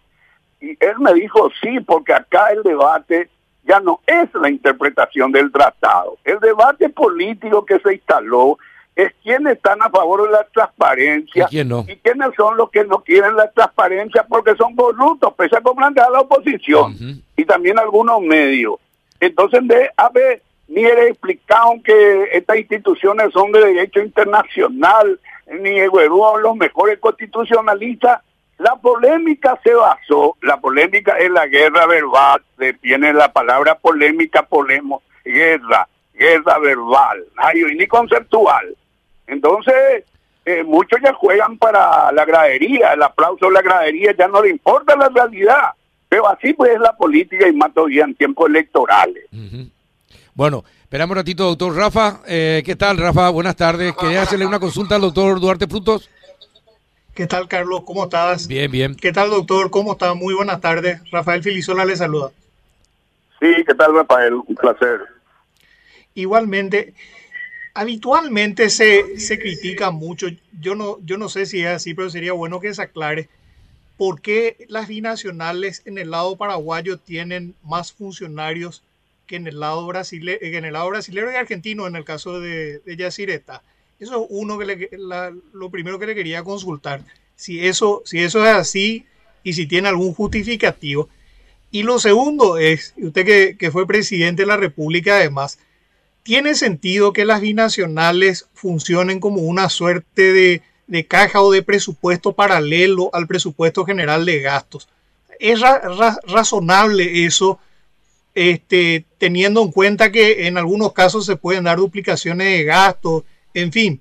y 0.60 0.70
él 0.78 0.98
me 1.00 1.14
dijo 1.14 1.50
sí, 1.60 1.80
porque 1.80 2.12
acá 2.12 2.50
el 2.50 2.62
debate 2.62 3.30
ya 3.64 3.80
no 3.80 4.00
es 4.06 4.28
la 4.34 4.48
interpretación 4.48 5.32
del 5.32 5.50
tratado. 5.50 6.18
El 6.24 6.38
debate 6.40 6.88
político 6.88 7.64
que 7.64 7.80
se 7.80 7.94
instaló 7.94 8.58
es 8.96 9.12
quiénes 9.22 9.56
están 9.56 9.82
a 9.82 9.90
favor 9.90 10.22
de 10.26 10.32
la 10.32 10.44
transparencia 10.44 11.46
y, 11.50 11.62
no? 11.64 11.84
y 11.86 11.96
quiénes 11.96 12.30
son 12.34 12.56
los 12.56 12.70
que 12.70 12.82
no 12.84 13.00
quieren 13.00 13.36
la 13.36 13.50
transparencia 13.50 14.24
porque 14.26 14.56
son 14.56 14.74
corruptos, 14.74 15.34
pese 15.34 15.56
a 15.56 15.60
a 15.60 16.10
la 16.10 16.20
oposición 16.20 17.22
y 17.36 17.44
también 17.44 17.78
algunos 17.78 18.22
medios. 18.22 18.76
Entonces, 19.20 19.60
de 19.68 19.90
haber 19.96 20.42
ni 20.68 20.84
he 20.84 21.08
explicado 21.08 21.74
que 21.84 22.24
estas 22.32 22.56
instituciones 22.56 23.32
son 23.32 23.52
de 23.52 23.60
derecho 23.60 24.00
internacional, 24.00 25.20
ni 25.60 25.78
son 25.78 26.42
los 26.42 26.56
mejores 26.56 26.98
constitucionalistas. 26.98 28.22
La 28.58 28.74
polémica 28.76 29.60
se 29.62 29.74
basó, 29.74 30.36
la 30.40 30.58
polémica 30.58 31.18
es 31.18 31.30
la 31.30 31.46
guerra 31.46 31.86
verbal, 31.86 32.42
viene 32.80 33.12
la 33.12 33.30
palabra 33.30 33.76
polémica, 33.76 34.42
polemo, 34.42 35.02
guerra, 35.24 35.86
guerra 36.14 36.58
verbal, 36.58 37.26
ay, 37.36 37.62
ni 37.76 37.86
conceptual. 37.86 38.74
Entonces, 39.26 40.04
eh, 40.44 40.62
muchos 40.62 41.00
ya 41.02 41.12
juegan 41.12 41.58
para 41.58 42.12
la 42.12 42.24
gradería, 42.24 42.92
el 42.92 43.02
aplauso 43.02 43.46
de 43.46 43.52
la 43.52 43.62
gradería 43.62 44.14
ya 44.16 44.28
no 44.28 44.42
le 44.42 44.50
importa 44.50 44.94
la 44.96 45.08
realidad. 45.08 45.70
Pero 46.08 46.28
así 46.28 46.52
pues 46.52 46.72
es 46.72 46.80
la 46.80 46.96
política 46.96 47.48
y 47.48 47.52
más 47.52 47.74
todavía 47.74 48.04
en 48.04 48.14
tiempos 48.14 48.48
electorales. 48.48 49.24
Bueno, 50.34 50.64
esperamos 50.82 51.14
un 51.14 51.16
ratito, 51.16 51.44
doctor 51.44 51.74
Rafa. 51.74 52.20
Eh, 52.28 52.62
¿Qué 52.64 52.76
tal, 52.76 52.98
Rafa? 52.98 53.28
Buenas 53.30 53.56
tardes. 53.56 53.92
Quería 53.96 54.22
hacerle 54.22 54.46
una 54.46 54.60
consulta 54.60 54.94
al 54.94 55.00
doctor 55.00 55.40
Duarte 55.40 55.66
Frutos. 55.66 56.08
¿Qué 57.12 57.26
tal, 57.26 57.48
Carlos? 57.48 57.80
¿Cómo 57.84 58.04
estás? 58.04 58.46
Bien, 58.46 58.70
bien. 58.70 58.94
¿Qué 58.94 59.10
tal, 59.10 59.30
doctor? 59.30 59.70
¿Cómo 59.70 59.92
está? 59.92 60.14
Muy 60.14 60.34
buenas 60.34 60.60
tardes. 60.60 61.00
Rafael 61.10 61.42
Filisola 61.42 61.84
le 61.84 61.96
saluda. 61.96 62.30
Sí, 63.40 63.64
¿qué 63.66 63.74
tal, 63.74 63.94
Rafael? 63.94 64.34
Un 64.34 64.54
placer. 64.54 65.00
Igualmente, 66.14 66.94
habitualmente 67.76 68.70
se, 68.70 69.20
se 69.20 69.38
critica 69.38 69.90
mucho, 69.90 70.28
yo 70.62 70.74
no, 70.74 70.98
yo 71.04 71.18
no 71.18 71.28
sé 71.28 71.44
si 71.44 71.60
es 71.60 71.66
así, 71.66 71.92
pero 71.92 72.08
sería 72.08 72.32
bueno 72.32 72.58
que 72.58 72.72
se 72.72 72.80
aclare, 72.80 73.28
por 73.98 74.22
qué 74.22 74.64
las 74.68 74.88
binacionales 74.88 75.82
en 75.84 75.98
el 75.98 76.10
lado 76.10 76.36
paraguayo 76.36 76.98
tienen 76.98 77.54
más 77.62 77.92
funcionarios 77.92 78.82
que 79.26 79.36
en 79.36 79.46
el 79.46 79.60
lado, 79.60 79.86
brasile, 79.86 80.38
en 80.40 80.64
el 80.64 80.72
lado 80.72 80.88
brasilero 80.88 81.30
y 81.30 81.34
argentino 81.34 81.86
en 81.86 81.96
el 81.96 82.04
caso 82.04 82.40
de, 82.40 82.78
de 82.78 82.96
Yacireta. 82.96 83.62
Eso 84.00 84.22
es 84.22 84.26
uno 84.30 84.58
que 84.58 84.64
le, 84.64 84.90
lo 85.52 85.70
primero 85.70 85.98
que 85.98 86.06
le 86.06 86.14
quería 86.14 86.42
consultar, 86.42 87.02
si 87.34 87.66
eso, 87.66 88.00
si 88.06 88.20
eso 88.20 88.42
es 88.42 88.54
así 88.54 89.04
y 89.42 89.52
si 89.52 89.66
tiene 89.66 89.88
algún 89.88 90.14
justificativo. 90.14 91.10
Y 91.70 91.82
lo 91.82 91.98
segundo 91.98 92.56
es, 92.56 92.94
usted 92.96 93.26
que, 93.26 93.56
que 93.58 93.70
fue 93.70 93.86
presidente 93.86 94.42
de 94.42 94.46
la 94.46 94.56
República 94.56 95.16
además, 95.16 95.58
¿tiene 96.26 96.56
sentido 96.56 97.12
que 97.12 97.24
las 97.24 97.40
binacionales 97.40 98.48
funcionen 98.52 99.20
como 99.20 99.42
una 99.42 99.68
suerte 99.68 100.60
de, 100.88 101.06
caja 101.06 101.40
o 101.40 101.52
de 101.52 101.62
presupuesto 101.62 102.32
paralelo 102.32 103.10
al 103.12 103.28
presupuesto 103.28 103.84
general 103.84 104.24
de 104.26 104.40
gastos? 104.40 104.88
¿Es 105.38 105.60
razonable 105.60 107.26
eso, 107.26 107.60
este, 108.34 109.04
teniendo 109.18 109.62
en 109.62 109.70
cuenta 109.70 110.10
que 110.10 110.48
en 110.48 110.58
algunos 110.58 110.92
casos 110.92 111.24
se 111.26 111.36
pueden 111.36 111.62
dar 111.62 111.78
duplicaciones 111.78 112.58
de 112.58 112.64
gastos? 112.64 113.22
En 113.54 113.70
fin, 113.70 114.00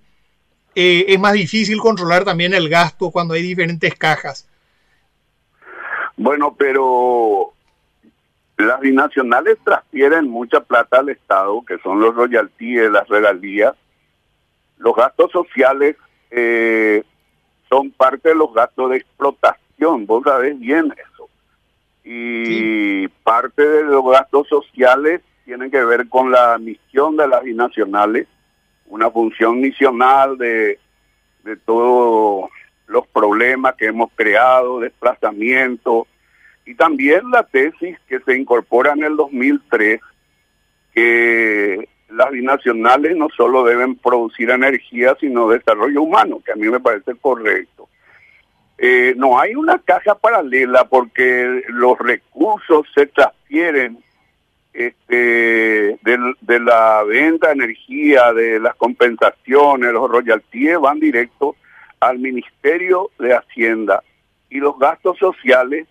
eh, 0.74 1.06
es 1.08 1.20
más 1.20 1.34
difícil 1.34 1.78
controlar 1.78 2.24
también 2.24 2.56
el 2.56 2.70
gasto 2.70 3.12
cuando 3.12 3.36
hay 3.36 3.44
diferentes 3.44 3.94
cajas. 3.94 4.48
Bueno, 6.18 6.56
pero 6.58 7.54
las 8.58 8.80
binacionales 8.80 9.58
transfieren 9.64 10.30
mucha 10.30 10.62
plata 10.62 11.00
al 11.00 11.10
Estado, 11.10 11.62
que 11.68 11.78
son 11.80 12.00
los 12.00 12.16
royalties, 12.16 12.90
las 12.90 13.08
regalías. 13.08 13.76
Los 14.78 14.96
gastos 14.96 15.32
sociales 15.32 15.98
eh, 16.32 17.04
son 17.70 17.92
parte 17.92 18.30
de 18.30 18.36
los 18.36 18.54
gastos 18.54 18.92
de 18.92 18.98
explotación, 18.98 20.06
vos 20.06 20.24
sabés 20.24 20.58
bien 20.60 20.94
eso. 20.94 21.30
Y 22.04 23.08
parte 23.24 23.68
de 23.68 23.84
los 23.84 24.06
gastos 24.06 24.48
sociales 24.48 25.22
tienen 25.44 25.70
que 25.70 25.84
ver 25.84 26.08
con 26.08 26.32
la 26.32 26.58
misión 26.58 27.18
de 27.18 27.28
las 27.28 27.44
binacionales, 27.44 28.28
una 28.86 29.10
función 29.10 29.60
misional 29.60 30.38
de, 30.38 30.80
de 31.44 31.58
todos 31.58 32.50
los 32.88 33.08
problemas 33.08 33.76
que 33.76 33.88
hemos 33.88 34.12
creado, 34.16 34.80
desplazamiento, 34.80 36.08
y 36.66 36.76
también 36.76 37.30
la 37.32 37.44
tesis 37.44 37.98
que 38.08 38.20
se 38.20 38.38
incorpora 38.38 38.94
en 38.94 39.04
el 39.04 39.16
2003, 39.16 40.00
que 40.94 41.88
las 42.10 42.32
binacionales 42.32 43.16
no 43.16 43.28
solo 43.36 43.64
deben 43.64 43.96
producir 43.96 44.50
energía, 44.50 45.16
sino 45.20 45.50
desarrollo 45.50 46.02
humano, 46.02 46.42
que 46.44 46.52
a 46.52 46.56
mí 46.56 46.68
me 46.68 46.80
parece 46.80 47.16
correcto. 47.16 47.88
Eh, 48.78 49.14
no 49.16 49.40
hay 49.40 49.56
una 49.56 49.80
caja 49.80 50.16
paralela 50.16 50.86
porque 50.86 51.64
los 51.70 51.98
recursos 52.00 52.86
se 52.94 53.06
transfieren 53.08 54.04
este, 54.74 55.98
de, 56.04 56.60
la 56.60 57.04
venta 57.04 57.48
de 57.48 57.54
energía, 57.54 58.34
de 58.34 58.60
las 58.60 58.76
compensaciones, 58.76 59.94
los 59.94 60.12
royalties 60.12 60.80
van 60.80 61.00
directo 61.00 61.56
al 62.02 62.20
Ministerio 62.20 63.12
de 63.18 63.34
Hacienda 63.34 64.04
y 64.50 64.58
los 64.58 64.78
gastos 64.78 65.18
sociales 65.18 65.88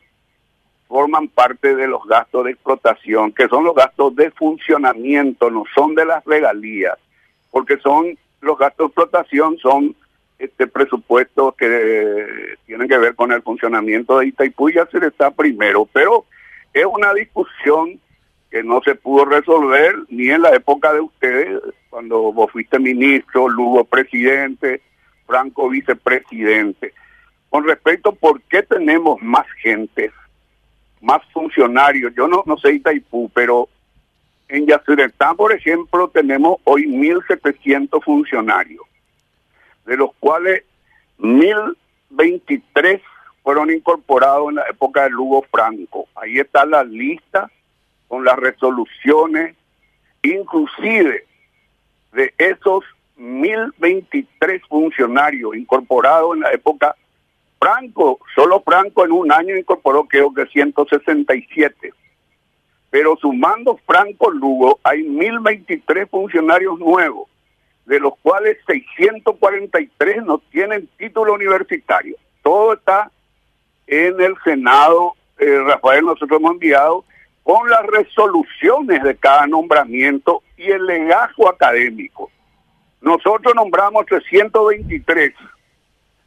forman 0.89 1.29
parte 1.29 1.75
de 1.75 1.89
los 1.89 2.05
gastos 2.07 2.45
de 2.45 2.53
explotación, 2.53 3.33
que 3.33 3.49
son 3.49 3.65
los 3.65 3.75
gastos 3.75 4.15
de 4.17 4.31
funcionamiento, 4.31 5.51
no 5.51 5.65
son 5.75 5.95
de 5.95 6.05
las 6.05 6.25
regalías, 6.25 6.99
porque 7.51 7.79
son 7.79 8.17
los 8.41 8.59
gastos 8.59 8.87
de 8.87 8.89
explotación 8.89 9.59
son 9.59 9.97
este 10.39 10.67
presupuestos 10.67 11.55
que 11.57 12.57
tienen 12.67 12.89
que 12.89 12.99
ver 12.99 13.15
con 13.15 13.33
el 13.33 13.43
funcionamiento 13.43 14.19
de 14.19 14.27
Itaipú 14.27 14.69
y 14.69 14.75
se 14.75 15.07
está 15.07 15.31
primero, 15.31 15.89
pero 15.93 16.27
es 16.73 16.85
una 16.85 17.15
discusión 17.15 18.01
que 18.51 18.63
no 18.63 18.81
se 18.83 18.95
pudo 18.95 19.25
resolver 19.25 19.97
ni 20.09 20.29
en 20.29 20.43
la 20.43 20.55
época 20.55 20.93
de 20.93 21.01
ustedes, 21.01 21.61
cuando 21.91 22.33
vos 22.33 22.51
fuiste 22.53 22.79
ministro, 22.79 23.49
Lugo 23.49 23.85
presidente, 23.85 24.81
Franco 25.27 25.69
vicepresidente. 25.69 26.93
Con 27.49 27.65
respecto 27.65 28.13
por 28.15 28.41
qué 28.43 28.63
tenemos 28.63 29.21
más 29.23 29.47
gente 29.63 30.13
más 31.05 31.23
funcionarios. 31.33 32.13
Yo 32.17 32.27
no, 32.27 32.43
no 32.47 32.57
sé 32.57 32.73
Itaipú, 32.73 33.31
pero 33.35 33.69
en 34.49 34.67
Yacyretá, 34.67 35.35
por 35.35 35.53
ejemplo, 35.53 36.09
tenemos 36.09 36.59
hoy 36.65 36.87
1.700 36.87 38.03
funcionarios, 38.03 38.83
de 39.87 39.97
los 39.97 40.11
cuales 40.19 40.65
1.023 41.19 43.01
fueron 43.43 43.71
incorporados 43.71 44.49
en 44.49 44.55
la 44.57 44.65
época 44.69 45.05
de 45.05 45.11
Lugo 45.11 45.45
Franco. 45.51 46.09
Ahí 46.15 46.39
está 46.39 46.65
la 46.65 46.83
lista 46.83 47.51
con 48.09 48.25
las 48.25 48.37
resoluciones, 48.37 49.55
inclusive 50.23 51.27
de 52.13 52.33
esos 52.39 52.85
1.023 53.19 54.63
funcionarios 54.69 55.55
incorporados 55.55 56.35
en 56.37 56.41
la 56.41 56.53
época 56.53 56.97
Franco, 57.65 58.21
solo 58.35 58.61
Franco 58.61 59.07
en 59.07 59.13
un 59.13 59.33
año 59.33 59.57
incorporó 59.57 60.05
creo 60.05 60.35
que 60.35 60.45
167. 60.45 61.95
Pero 62.91 63.17
sumando 63.17 63.81
Franco 63.87 64.31
Lugo, 64.31 64.81
hay 64.85 65.03
1023 65.03 66.11
funcionarios 66.11 66.79
nuevos, 66.79 67.27
de 67.87 68.01
los 68.01 68.19
cuales 68.19 68.59
643 68.67 70.25
no 70.25 70.43
tienen 70.51 70.91
título 70.99 71.33
universitario. 71.33 72.17
Todo 72.43 72.75
está 72.75 73.11
en 73.87 74.21
el 74.21 74.35
Senado, 74.45 75.15
eh, 75.39 75.59
Rafael, 75.65 76.05
nosotros 76.05 76.39
hemos 76.39 76.53
enviado 76.53 77.07
con 77.45 77.71
las 77.71 77.87
resoluciones 77.87 79.03
de 79.03 79.17
cada 79.17 79.47
nombramiento 79.47 80.43
y 80.59 80.71
el 80.71 80.85
legajo 80.85 81.49
académico. 81.49 82.31
Nosotros 83.01 83.55
nombramos 83.55 84.05
323 84.05 85.33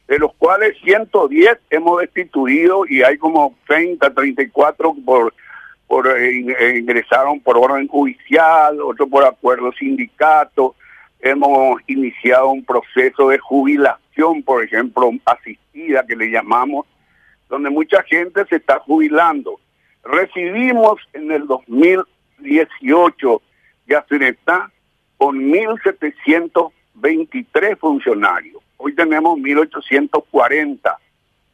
de 0.08 0.18
los 0.18 0.34
cuales 0.34 0.76
110 0.82 1.58
hemos 1.70 2.00
destituido 2.00 2.84
y 2.88 3.02
hay 3.02 3.16
como 3.18 3.54
30, 3.66 4.14
34 4.14 4.96
por, 5.04 5.34
por 5.86 6.08
eh, 6.08 6.46
eh, 6.58 6.78
ingresaron 6.78 7.40
por 7.40 7.58
orden 7.58 7.86
judicial, 7.86 8.80
otro 8.80 9.06
por 9.06 9.24
acuerdo 9.24 9.70
sindicato, 9.72 10.74
hemos 11.20 11.82
iniciado 11.86 12.48
un 12.48 12.64
proceso 12.64 13.28
de 13.28 13.38
jubilación, 13.38 14.42
por 14.42 14.64
ejemplo, 14.64 15.12
asistida 15.26 16.06
que 16.06 16.16
le 16.16 16.30
llamamos, 16.30 16.86
donde 17.50 17.68
mucha 17.70 18.02
gente 18.04 18.46
se 18.46 18.56
está 18.56 18.78
jubilando. 18.78 19.60
Recibimos 20.02 21.00
en 21.12 21.30
el 21.32 21.46
2018 21.46 23.42
está 24.20 24.70
con 25.16 25.36
1.723 25.36 27.78
funcionarios. 27.78 28.62
Hoy 28.78 28.94
tenemos 28.94 29.38
1.840. 29.38 30.96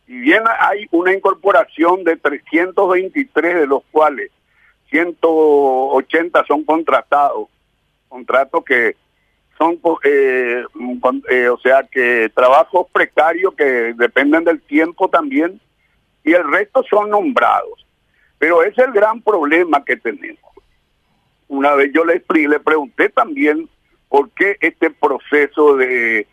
Y 0.06 0.18
bien 0.18 0.42
hay 0.60 0.86
una 0.90 1.12
incorporación 1.12 2.04
de 2.04 2.16
323, 2.16 3.54
de 3.56 3.66
los 3.66 3.82
cuales 3.90 4.30
180 4.90 6.44
son 6.46 6.64
contratados, 6.64 7.48
contratos 8.08 8.64
que 8.64 8.94
son, 9.56 9.80
eh, 10.04 10.64
eh, 11.30 11.48
o 11.48 11.58
sea, 11.58 11.82
que 11.90 12.30
trabajos 12.34 12.88
precarios 12.92 13.54
que 13.54 13.94
dependen 13.96 14.44
del 14.44 14.60
tiempo 14.60 15.08
también, 15.08 15.58
y 16.22 16.32
el 16.32 16.44
resto 16.50 16.84
son 16.88 17.10
nombrados. 17.10 17.86
Pero 18.38 18.62
ese 18.62 18.82
es 18.82 18.88
el 18.88 18.92
gran 18.92 19.22
problema 19.22 19.82
que 19.84 19.96
tenemos. 19.96 20.52
Una 21.48 21.74
vez 21.74 21.90
yo 21.94 22.04
le, 22.04 22.22
le 22.48 22.60
pregunté 22.60 23.08
también 23.08 23.68
por 24.08 24.30
qué 24.30 24.58
este 24.60 24.90
proceso 24.90 25.76
de, 25.76 26.26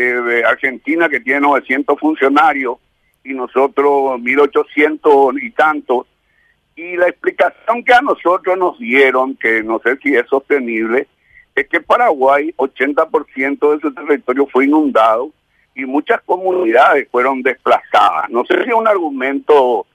de 0.00 0.44
Argentina, 0.44 1.08
que 1.08 1.20
tiene 1.20 1.40
900 1.40 1.98
funcionarios, 1.98 2.78
y 3.24 3.34
nosotros 3.34 4.20
1800 4.20 5.42
y 5.42 5.50
tantos, 5.50 6.06
y 6.76 6.96
la 6.96 7.08
explicación 7.08 7.82
que 7.82 7.94
a 7.94 8.02
nosotros 8.02 8.56
nos 8.58 8.78
dieron, 8.78 9.34
que 9.36 9.62
no 9.62 9.80
sé 9.80 9.96
si 10.02 10.14
es 10.14 10.26
sostenible, 10.28 11.08
es 11.54 11.66
que 11.68 11.80
Paraguay, 11.80 12.54
80% 12.56 13.74
de 13.74 13.80
su 13.80 13.94
territorio 13.94 14.46
fue 14.46 14.66
inundado 14.66 15.32
y 15.74 15.86
muchas 15.86 16.20
comunidades 16.22 17.08
fueron 17.10 17.42
desplazadas. 17.42 18.28
No 18.28 18.44
sé 18.44 18.62
si 18.62 18.68
es 18.68 18.74
un 18.74 18.86
argumento 18.86 19.86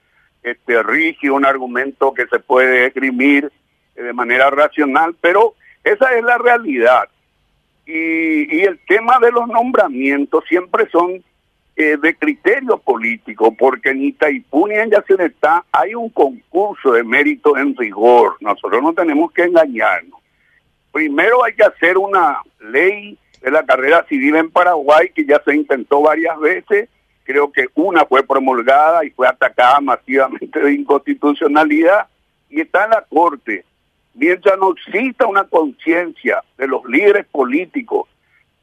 este, 0.42 0.82
rígido, 0.82 1.34
un 1.34 1.44
argumento 1.44 2.12
que 2.12 2.26
se 2.26 2.40
puede 2.40 2.86
esgrimir 2.86 3.50
eh, 3.94 4.02
de 4.02 4.12
manera 4.12 4.50
racional, 4.50 5.14
pero 5.20 5.54
esa 5.84 6.14
es 6.16 6.24
la 6.24 6.38
realidad. 6.38 7.08
Y, 7.84 8.56
y 8.56 8.60
el 8.62 8.78
tema 8.86 9.18
de 9.18 9.32
los 9.32 9.48
nombramientos 9.48 10.44
siempre 10.48 10.88
son 10.90 11.22
eh, 11.74 11.96
de 11.96 12.14
criterio 12.14 12.76
político, 12.76 13.56
porque 13.56 13.90
en 13.90 14.02
Itaipú 14.02 14.68
ni 14.68 14.74
en 14.74 14.90
Yacyretá 14.90 15.64
hay 15.72 15.94
un 15.94 16.10
concurso 16.10 16.92
de 16.92 17.02
mérito 17.02 17.56
en 17.56 17.74
rigor. 17.74 18.36
Nosotros 18.40 18.82
no 18.82 18.92
tenemos 18.92 19.32
que 19.32 19.44
engañarnos. 19.44 20.20
Primero 20.92 21.42
hay 21.42 21.54
que 21.54 21.64
hacer 21.64 21.96
una 21.96 22.42
ley 22.60 23.18
de 23.40 23.50
la 23.50 23.64
carrera 23.64 24.04
civil 24.06 24.36
en 24.36 24.50
Paraguay 24.50 25.10
que 25.14 25.24
ya 25.24 25.40
se 25.46 25.56
intentó 25.56 26.02
varias 26.02 26.38
veces. 26.38 26.90
Creo 27.24 27.50
que 27.50 27.68
una 27.74 28.04
fue 28.04 28.22
promulgada 28.22 29.02
y 29.06 29.10
fue 29.10 29.26
atacada 29.26 29.80
masivamente 29.80 30.60
de 30.60 30.74
inconstitucionalidad 30.74 32.06
y 32.50 32.60
está 32.60 32.84
en 32.84 32.90
la 32.90 33.02
Corte. 33.08 33.64
Mientras 34.14 34.58
no 34.58 34.72
exista 34.72 35.26
una 35.26 35.44
conciencia 35.44 36.42
de 36.58 36.66
los 36.66 36.84
líderes 36.84 37.26
políticos 37.26 38.08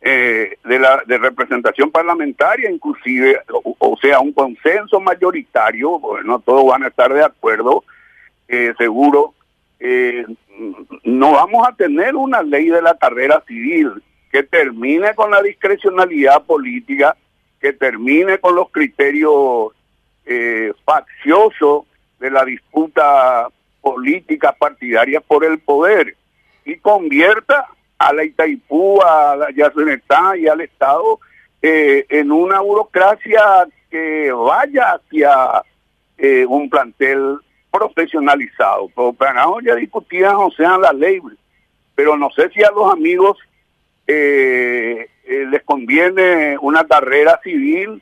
eh, 0.01 0.57
de 0.63 0.79
la 0.79 1.03
de 1.05 1.17
representación 1.17 1.91
parlamentaria, 1.91 2.69
inclusive, 2.71 3.41
o, 3.51 3.97
sea, 4.01 4.19
un 4.19 4.31
consenso 4.31 4.99
mayoritario, 4.99 5.99
bueno, 5.99 6.39
todos 6.39 6.65
van 6.65 6.83
a 6.83 6.87
estar 6.87 7.13
de 7.13 7.23
acuerdo, 7.23 7.83
eh, 8.47 8.73
seguro, 8.77 9.33
eh, 9.79 10.25
no 11.03 11.31
vamos 11.31 11.67
a 11.67 11.75
tener 11.75 12.15
una 12.15 12.41
ley 12.43 12.69
de 12.69 12.81
la 12.81 12.97
carrera 12.97 13.43
civil 13.47 14.03
que 14.31 14.43
termine 14.43 15.15
con 15.15 15.31
la 15.31 15.41
discrecionalidad 15.41 16.43
política, 16.43 17.15
que 17.59 17.73
termine 17.73 18.37
con 18.37 18.55
los 18.55 18.69
criterios 18.69 19.73
eh, 20.25 20.73
facciosos 20.85 21.85
de 22.19 22.31
la 22.31 22.45
disputa 22.45 23.49
política 23.81 24.51
partidaria 24.51 25.21
por 25.21 25.45
el 25.45 25.59
poder 25.59 26.15
y 26.65 26.77
convierta 26.77 27.67
a 27.97 28.13
la 28.13 28.23
Itaipú, 28.23 29.01
a 29.01 29.35
la 29.35 29.51
Yacenetá 29.51 30.37
y 30.37 30.47
al 30.47 30.61
Estado 30.61 31.19
eh, 31.61 32.05
en 32.09 32.31
una 32.31 32.61
burocracia 32.61 33.67
que 33.89 34.31
vaya 34.31 34.93
hacia 34.93 35.63
eh, 36.17 36.45
un 36.45 36.69
plantel 36.69 37.39
profesionalizado. 37.71 38.89
Pero 38.95 39.13
para 39.13 39.45
ya 39.63 39.75
discutían, 39.75 40.35
o 40.35 40.51
sea, 40.51 40.77
la 40.77 40.93
ley, 40.93 41.19
pero 41.95 42.17
no 42.17 42.29
sé 42.31 42.49
si 42.49 42.63
a 42.63 42.71
los 42.71 42.91
amigos 42.91 43.37
eh, 44.07 45.09
eh, 45.25 45.45
les 45.51 45.63
conviene 45.63 46.57
una 46.59 46.85
carrera 46.85 47.39
civil, 47.43 48.01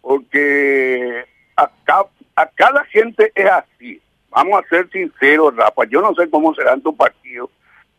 porque 0.00 1.24
acá, 1.56 2.06
acá 2.34 2.70
la 2.72 2.84
gente 2.84 3.32
es 3.34 3.46
así. 3.46 4.00
Vamos 4.34 4.60
a 4.60 4.68
ser 4.68 4.90
sinceros, 4.90 5.54
Rafa, 5.54 5.84
yo 5.84 6.00
no 6.00 6.12
sé 6.14 6.28
cómo 6.28 6.52
será 6.54 6.72
en 6.72 6.82
tu 6.82 6.94
partido, 6.96 7.48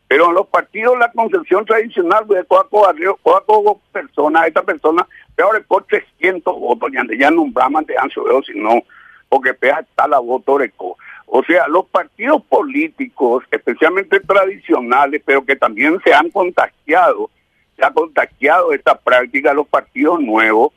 pero 0.06 0.28
en 0.28 0.34
los 0.34 0.46
partidos 0.48 0.98
la 0.98 1.10
concepción 1.10 1.64
tradicional 1.64 2.28
de 2.28 2.44
cuatro 2.44 3.80
personas, 3.90 4.46
esta 4.46 4.62
persona, 4.62 5.06
peor 5.34 5.64
por 5.64 5.84
300 5.84 6.54
votos, 6.54 6.90
ya, 7.18 7.30
nombramos 7.30 7.86
de 7.86 7.96
Ancho 7.96 8.22
Veo, 8.24 8.42
sino 8.42 8.82
porque 9.30 9.54
pega 9.54 9.80
está 9.80 10.06
la 10.06 10.18
voto 10.18 10.58
O 11.26 11.42
sea, 11.44 11.68
los 11.68 11.86
partidos 11.86 12.42
políticos, 12.42 13.42
especialmente 13.50 14.20
tradicionales, 14.20 15.22
pero 15.24 15.42
que 15.42 15.56
también 15.56 15.98
se 16.04 16.12
han 16.12 16.30
contagiado, 16.30 17.30
se 17.76 17.84
ha 17.84 17.90
contagiado 17.92 18.72
esta 18.72 18.94
práctica, 18.98 19.54
los 19.54 19.66
partidos 19.68 20.20
nuevos, 20.20 20.72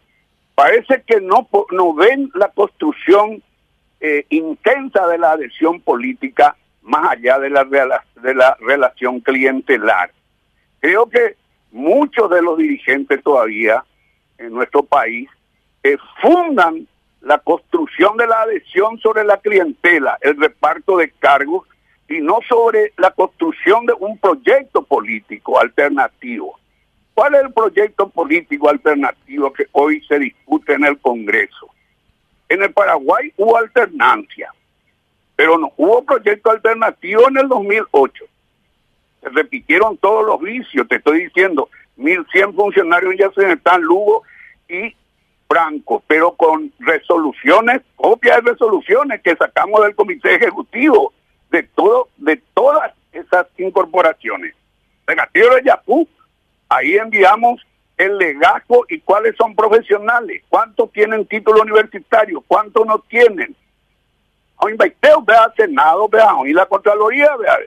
parece 0.56 1.04
que 1.06 1.20
no, 1.20 1.50
no 1.72 1.94
ven 1.94 2.32
la 2.34 2.48
construcción 2.48 3.44
eh, 4.00 4.26
intensa 4.30 5.08
de 5.08 5.18
la 5.18 5.32
adhesión 5.32 5.82
política 5.82 6.56
más 6.82 7.12
allá 7.12 7.40
de 7.40 7.50
la, 7.50 7.64
de 7.64 8.34
la 8.34 8.58
relación 8.62 9.20
clientelar. 9.20 10.12
Creo 10.80 11.10
que 11.10 11.36
muchos 11.72 12.30
de 12.30 12.42
los 12.42 12.58
dirigentes 12.58 13.22
todavía 13.22 13.84
en 14.38 14.54
nuestro 14.54 14.84
país 14.84 15.30
eh, 15.84 15.98
fundan 16.22 16.88
la 17.22 17.38
construcción 17.40 18.18
de 18.18 18.28
la 18.28 18.42
adhesión 18.42 18.98
sobre 19.00 19.24
la 19.24 19.38
clientela, 19.38 20.18
el 20.22 20.40
reparto 20.40 20.98
de 20.98 21.12
cargos 21.12 21.68
y 22.08 22.20
no 22.20 22.40
sobre 22.48 22.94
la 22.98 23.12
construcción 23.12 23.86
de 23.86 23.94
un 23.94 24.18
proyecto 24.18 24.84
político 24.84 25.60
alternativo. 25.60 26.58
¿Cuál 27.14 27.36
es 27.36 27.42
el 27.42 27.54
proyecto 27.54 28.10
político 28.10 28.70
alternativo 28.70 29.52
que 29.52 29.68
hoy 29.74 30.02
se 30.08 30.18
discute 30.18 30.74
en 30.74 30.86
el 30.86 30.98
Congreso? 31.00 31.70
En 32.50 32.64
el 32.64 32.74
Paraguay 32.74 33.32
hubo 33.38 33.58
alternancia, 33.58 34.52
pero 35.36 35.58
no 35.58 35.72
hubo 35.78 36.04
proyecto 36.04 36.50
alternativo 36.50 37.30
en 37.30 37.38
el 37.38 37.48
2008. 37.48 38.26
Se 39.22 39.30
repitieron 39.30 39.98
todos 39.98 40.26
los 40.26 40.42
vicios, 40.42 40.88
te 40.88 40.96
estoy 40.96 41.26
diciendo, 41.26 41.70
1.100 41.98 42.56
funcionarios 42.56 43.16
ya 43.18 43.30
se 43.32 43.52
están 43.52 43.82
Lugo 43.82 44.24
y 44.68 44.96
Franco, 45.48 46.04
pero 46.08 46.34
con 46.34 46.72
resoluciones, 46.80 47.82
copias 47.96 48.44
de 48.44 48.52
resoluciones 48.52 49.22
que 49.22 49.36
sacamos 49.36 49.84
del 49.84 49.96
comité 49.96 50.36
ejecutivo 50.36 51.14
de 51.52 51.64
todo, 51.64 52.10
de 52.18 52.42
todas 52.54 52.94
esas 53.12 53.48
incorporaciones. 53.58 54.56
De 55.08 55.16
Castillo 55.16 55.56
de 55.56 55.64
Yapú, 55.64 56.08
ahí 56.70 56.96
enviamos 56.96 57.66
el 58.00 58.18
legajo 58.18 58.86
y 58.88 59.02
cuáles 59.02 59.36
son 59.36 59.54
profesionales, 59.54 60.42
cuántos 60.48 60.90
tienen 60.94 61.26
título 61.26 61.62
universitario, 61.62 62.42
cuántos 62.48 62.88
no 62.88 63.00
tienen. 63.00 63.54
Hoy 64.56 64.72
inviteo, 64.72 65.22
vea 65.22 65.54
Senado, 65.56 66.08
vea, 66.08 66.34
hoy 66.36 66.54
la 66.54 66.66
Contraloría, 66.66 67.36
vea. 67.36 67.58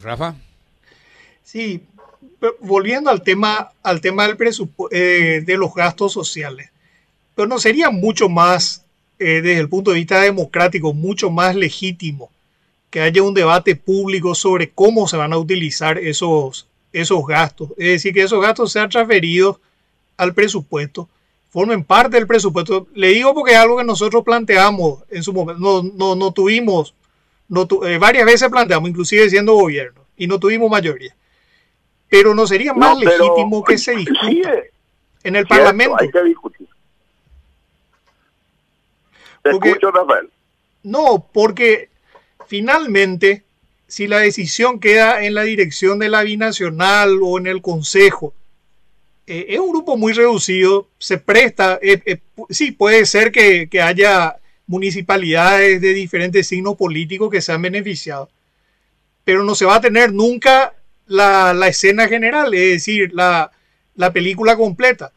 Rafa. 0.00 0.36
Sí, 1.42 1.84
volviendo 2.60 3.10
al 3.10 3.22
tema, 3.22 3.72
al 3.82 4.00
tema 4.00 4.28
del 4.28 4.36
eh, 4.92 5.42
de 5.44 5.56
los 5.56 5.74
gastos 5.74 6.12
sociales, 6.12 6.70
pero 7.34 7.48
no 7.48 7.58
sería 7.58 7.90
mucho 7.90 8.28
más, 8.28 8.86
eh, 9.18 9.40
desde 9.42 9.58
el 9.58 9.68
punto 9.68 9.90
de 9.90 9.96
vista 9.96 10.20
democrático, 10.20 10.94
mucho 10.94 11.30
más 11.30 11.56
legítimo 11.56 12.30
que 12.90 13.00
haya 13.00 13.22
un 13.22 13.34
debate 13.34 13.74
público 13.74 14.34
sobre 14.36 14.70
cómo 14.70 15.08
se 15.08 15.16
van 15.16 15.32
a 15.32 15.38
utilizar 15.38 15.98
esos, 15.98 16.66
esos 16.92 17.24
gastos. 17.26 17.70
Es 17.76 17.88
decir, 17.88 18.12
que 18.12 18.22
esos 18.22 18.40
gastos 18.40 18.72
sean 18.72 18.88
transferidos 18.88 19.58
al 20.16 20.34
presupuesto, 20.34 21.08
formen 21.50 21.84
parte 21.84 22.16
del 22.16 22.26
presupuesto. 22.26 22.86
Le 22.94 23.08
digo 23.08 23.34
porque 23.34 23.52
es 23.52 23.58
algo 23.58 23.78
que 23.78 23.84
nosotros 23.84 24.24
planteamos 24.24 25.04
en 25.10 25.22
su 25.22 25.32
momento, 25.32 25.60
no, 25.60 25.82
no, 25.82 26.14
no 26.14 26.32
tuvimos, 26.32 26.94
no 27.48 27.66
eh, 27.86 27.98
varias 27.98 28.26
veces 28.26 28.48
planteamos, 28.48 28.90
inclusive 28.90 29.30
siendo 29.30 29.54
gobierno, 29.54 30.00
y 30.16 30.26
no 30.26 30.38
tuvimos 30.38 30.70
mayoría 30.70 31.14
pero 32.10 32.34
no 32.34 32.46
sería 32.46 32.74
más 32.74 32.98
legítimo 32.98 33.64
que 33.64 33.78
se 33.78 33.94
discuta 33.94 34.52
en 35.22 35.36
el 35.36 35.46
Parlamento. 35.46 35.96
Hay 35.98 36.10
que 36.10 36.24
discutir. 36.24 36.68
Te 39.42 39.50
escucho, 39.50 39.90
Rafael. 39.92 40.28
No, 40.82 41.24
porque 41.32 41.88
finalmente 42.46 43.44
si 43.90 44.06
la 44.06 44.18
decisión 44.18 44.78
queda 44.78 45.24
en 45.24 45.34
la 45.34 45.42
dirección 45.42 45.98
de 45.98 46.08
la 46.08 46.22
binacional 46.22 47.18
o 47.22 47.38
en 47.38 47.48
el 47.48 47.60
consejo, 47.60 48.32
eh, 49.26 49.46
es 49.48 49.58
un 49.58 49.70
grupo 49.70 49.96
muy 49.96 50.12
reducido, 50.12 50.88
se 50.98 51.18
presta, 51.18 51.78
eh, 51.82 52.00
eh, 52.06 52.20
sí, 52.50 52.70
puede 52.70 53.04
ser 53.04 53.32
que, 53.32 53.68
haya 53.82 54.36
municipalidades 54.68 55.80
de 55.80 55.92
diferentes 55.92 56.46
signos 56.46 56.76
políticos 56.76 57.30
que 57.30 57.40
se 57.40 57.52
han 57.52 57.62
beneficiado, 57.62 58.30
pero 59.24 59.42
no 59.42 59.56
se 59.56 59.64
va 59.64 59.76
a 59.76 59.80
tener 59.80 60.12
nunca 60.12 60.74
la, 61.06 61.52
escena 61.66 62.06
general, 62.06 62.54
es 62.54 62.70
decir, 62.70 63.10
la, 63.12 63.50
película 64.12 64.56
completa, 64.56 65.12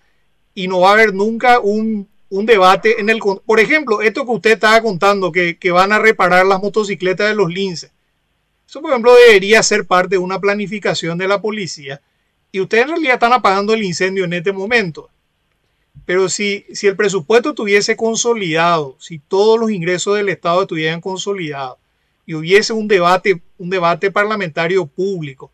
y 0.56 0.68
no 0.68 0.80
va 0.80 0.90
a 0.90 0.94
haber 0.94 1.14
nunca 1.14 1.60
un, 1.60 2.10
debate 2.30 3.00
en 3.00 3.12
el... 3.12 3.20
Por 3.20 3.60
ejemplo, 3.60 4.02
esto 4.02 4.26
que 4.26 4.32
usted 4.32 4.52
estaba 4.54 4.82
contando, 4.82 5.32
que, 5.32 5.58
que 5.58 5.70
van 5.70 5.92
a 5.92 6.00
reparar 6.00 6.48
las 6.48 6.60
motocicletas 6.60 7.30
de 7.30 7.36
los 7.36 7.54
linces, 7.54 7.93
eso 8.68 8.82
por 8.82 8.92
ejemplo 8.92 9.14
debería 9.28 9.62
ser 9.64 9.86
parte 9.86 10.16
de 10.16 10.20
una 10.20 10.40
planificación 10.40 11.18
de 11.18 11.28
la 11.28 11.42
policía 11.42 12.02
y 12.52 12.60
ustedes 12.60 12.84
en 12.84 12.90
realidad 12.90 13.16
están 13.16 13.34
apagando 13.34 13.74
el 13.74 13.84
incendio 13.84 14.26
en 14.26 14.34
este 14.34 14.52
momento. 14.52 15.10
Pero 16.06 16.30
si, 16.30 16.66
si 16.74 16.88
el 16.88 16.96
presupuesto 16.96 17.50
estuviese 17.50 17.96
consolidado, 17.96 18.96
si 19.00 19.20
todos 19.20 19.60
los 19.60 19.72
ingresos 19.72 20.16
del 20.16 20.30
Estado 20.30 20.62
estuvieran 20.62 21.02
consolidados 21.02 21.78
y 22.26 22.34
hubiese 22.36 22.74
un 22.74 22.88
debate, 22.88 23.42
un 23.58 23.70
debate 23.70 24.12
parlamentario 24.12 24.86
público, 24.86 25.52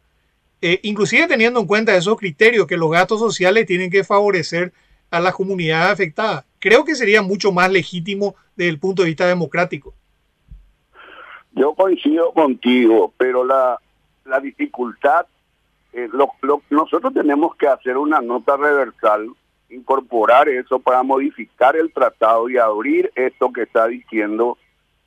eh, 0.61 0.79
inclusive 0.83 1.27
teniendo 1.27 1.59
en 1.59 1.67
cuenta 1.67 1.95
esos 1.95 2.17
criterios 2.17 2.67
que 2.67 2.77
los 2.77 2.91
gastos 2.91 3.19
sociales 3.19 3.65
tienen 3.65 3.89
que 3.89 4.03
favorecer 4.03 4.73
a 5.09 5.19
las 5.19 5.33
comunidades 5.33 5.93
afectadas, 5.93 6.45
creo 6.59 6.83
que 6.83 6.95
sería 6.95 7.21
mucho 7.21 7.51
más 7.51 7.71
legítimo 7.71 8.35
desde 8.55 8.69
el 8.69 8.79
punto 8.79 9.03
de 9.03 9.09
vista 9.09 9.25
democrático. 9.27 9.93
Yo 11.59 11.73
coincido 11.73 12.31
contigo, 12.31 13.11
pero 13.17 13.43
la, 13.43 13.77
la 14.23 14.39
dificultad 14.39 15.25
eh, 15.91 16.07
lo, 16.13 16.31
nosotros 16.69 17.13
tenemos 17.13 17.53
que 17.57 17.67
hacer 17.67 17.97
una 17.97 18.21
nota 18.21 18.55
reversal, 18.55 19.27
incorporar 19.69 20.47
eso 20.47 20.79
para 20.79 21.03
modificar 21.03 21.75
el 21.75 21.91
tratado 21.91 22.49
y 22.49 22.57
abrir 22.57 23.11
esto 23.13 23.51
que 23.51 23.63
está 23.63 23.87
diciendo 23.87 24.57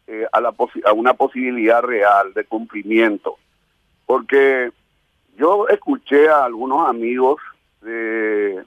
eh, 0.07 0.27
a, 0.31 0.43
la 0.43 0.55
a 0.85 0.93
una 0.93 1.15
posibilidad 1.15 1.81
real 1.81 2.35
de 2.35 2.45
cumplimiento. 2.45 3.39
Porque 4.05 4.73
yo 5.39 5.69
escuché 5.69 6.29
a 6.29 6.45
algunos 6.45 6.87
amigos 6.87 7.41
de, 7.81 8.63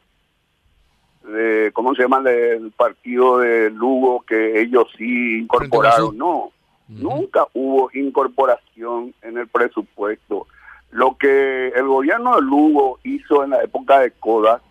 de 1.23 1.69
¿cómo 1.71 1.93
se 1.93 2.01
llama?, 2.01 2.21
del 2.21 2.71
partido 2.71 3.37
de 3.37 3.69
Lugo, 3.69 4.21
que 4.21 4.59
ellos 4.59 4.87
sí 4.97 5.41
incorporaron. 5.41 6.17
No, 6.17 6.51
nunca 6.87 7.47
hubo 7.53 7.89
incorporación 7.93 9.13
en 9.21 9.37
el 9.37 9.47
presupuesto. 9.47 10.47
Lo 10.91 11.17
que 11.17 11.69
el 11.69 11.87
gobierno 11.87 12.35
de 12.35 12.41
Lugo 12.41 12.99
hizo 13.03 13.43
en 13.43 13.51
la 13.51 13.63
época 13.63 13.99
de 13.99 14.11
Coda 14.11 14.61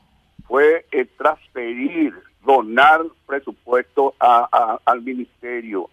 fue 0.46 0.87
eh, 0.92 1.07
transferir, 1.16 2.14
donar 2.44 3.03
presupuesto 3.27 4.14
a, 4.20 4.79
al 4.85 5.03
ministerio, 5.03 5.88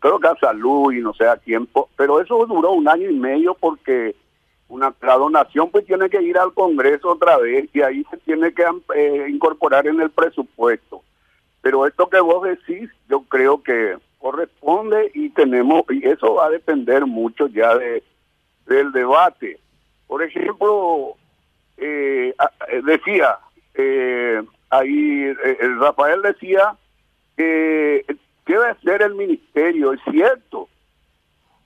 creo 0.00 0.18
que 0.18 0.28
a 0.28 0.36
salud 0.36 0.92
y 0.92 1.00
no 1.00 1.14
sé 1.14 1.26
a 1.26 1.36
tiempo, 1.36 1.88
pero 1.96 2.20
eso 2.20 2.44
duró 2.46 2.72
un 2.72 2.88
año 2.88 3.08
y 3.08 3.14
medio 3.14 3.54
porque 3.54 4.14
una, 4.68 4.92
la 5.02 5.14
donación 5.16 5.70
pues 5.70 5.86
tiene 5.86 6.10
que 6.10 6.22
ir 6.22 6.36
al 6.38 6.52
Congreso 6.52 7.10
otra 7.10 7.38
vez 7.38 7.68
y 7.72 7.80
ahí 7.80 8.04
se 8.10 8.16
tiene 8.18 8.52
que 8.52 8.64
eh, 8.94 9.26
incorporar 9.30 9.86
en 9.86 10.00
el 10.00 10.10
presupuesto. 10.10 11.02
Pero 11.62 11.86
esto 11.86 12.08
que 12.10 12.20
vos 12.20 12.42
decís, 12.42 12.90
yo 13.08 13.22
creo 13.22 13.62
que 13.62 13.96
corresponde 14.24 15.10
y 15.12 15.28
tenemos, 15.28 15.84
y 15.90 16.08
eso 16.08 16.36
va 16.36 16.46
a 16.46 16.50
depender 16.50 17.04
mucho 17.04 17.46
ya 17.46 17.76
de 17.76 18.02
del 18.64 18.90
debate. 18.90 19.58
Por 20.06 20.22
ejemplo, 20.22 21.14
eh, 21.76 22.34
eh, 22.68 22.82
decía, 22.86 23.38
eh, 23.74 24.42
ahí 24.70 25.30
Rafael 25.78 26.22
decía 26.22 26.74
que 27.36 28.06
debe 28.46 28.74
ser 28.82 29.02
el 29.02 29.14
ministerio, 29.14 29.92
es 29.92 30.00
cierto. 30.10 30.70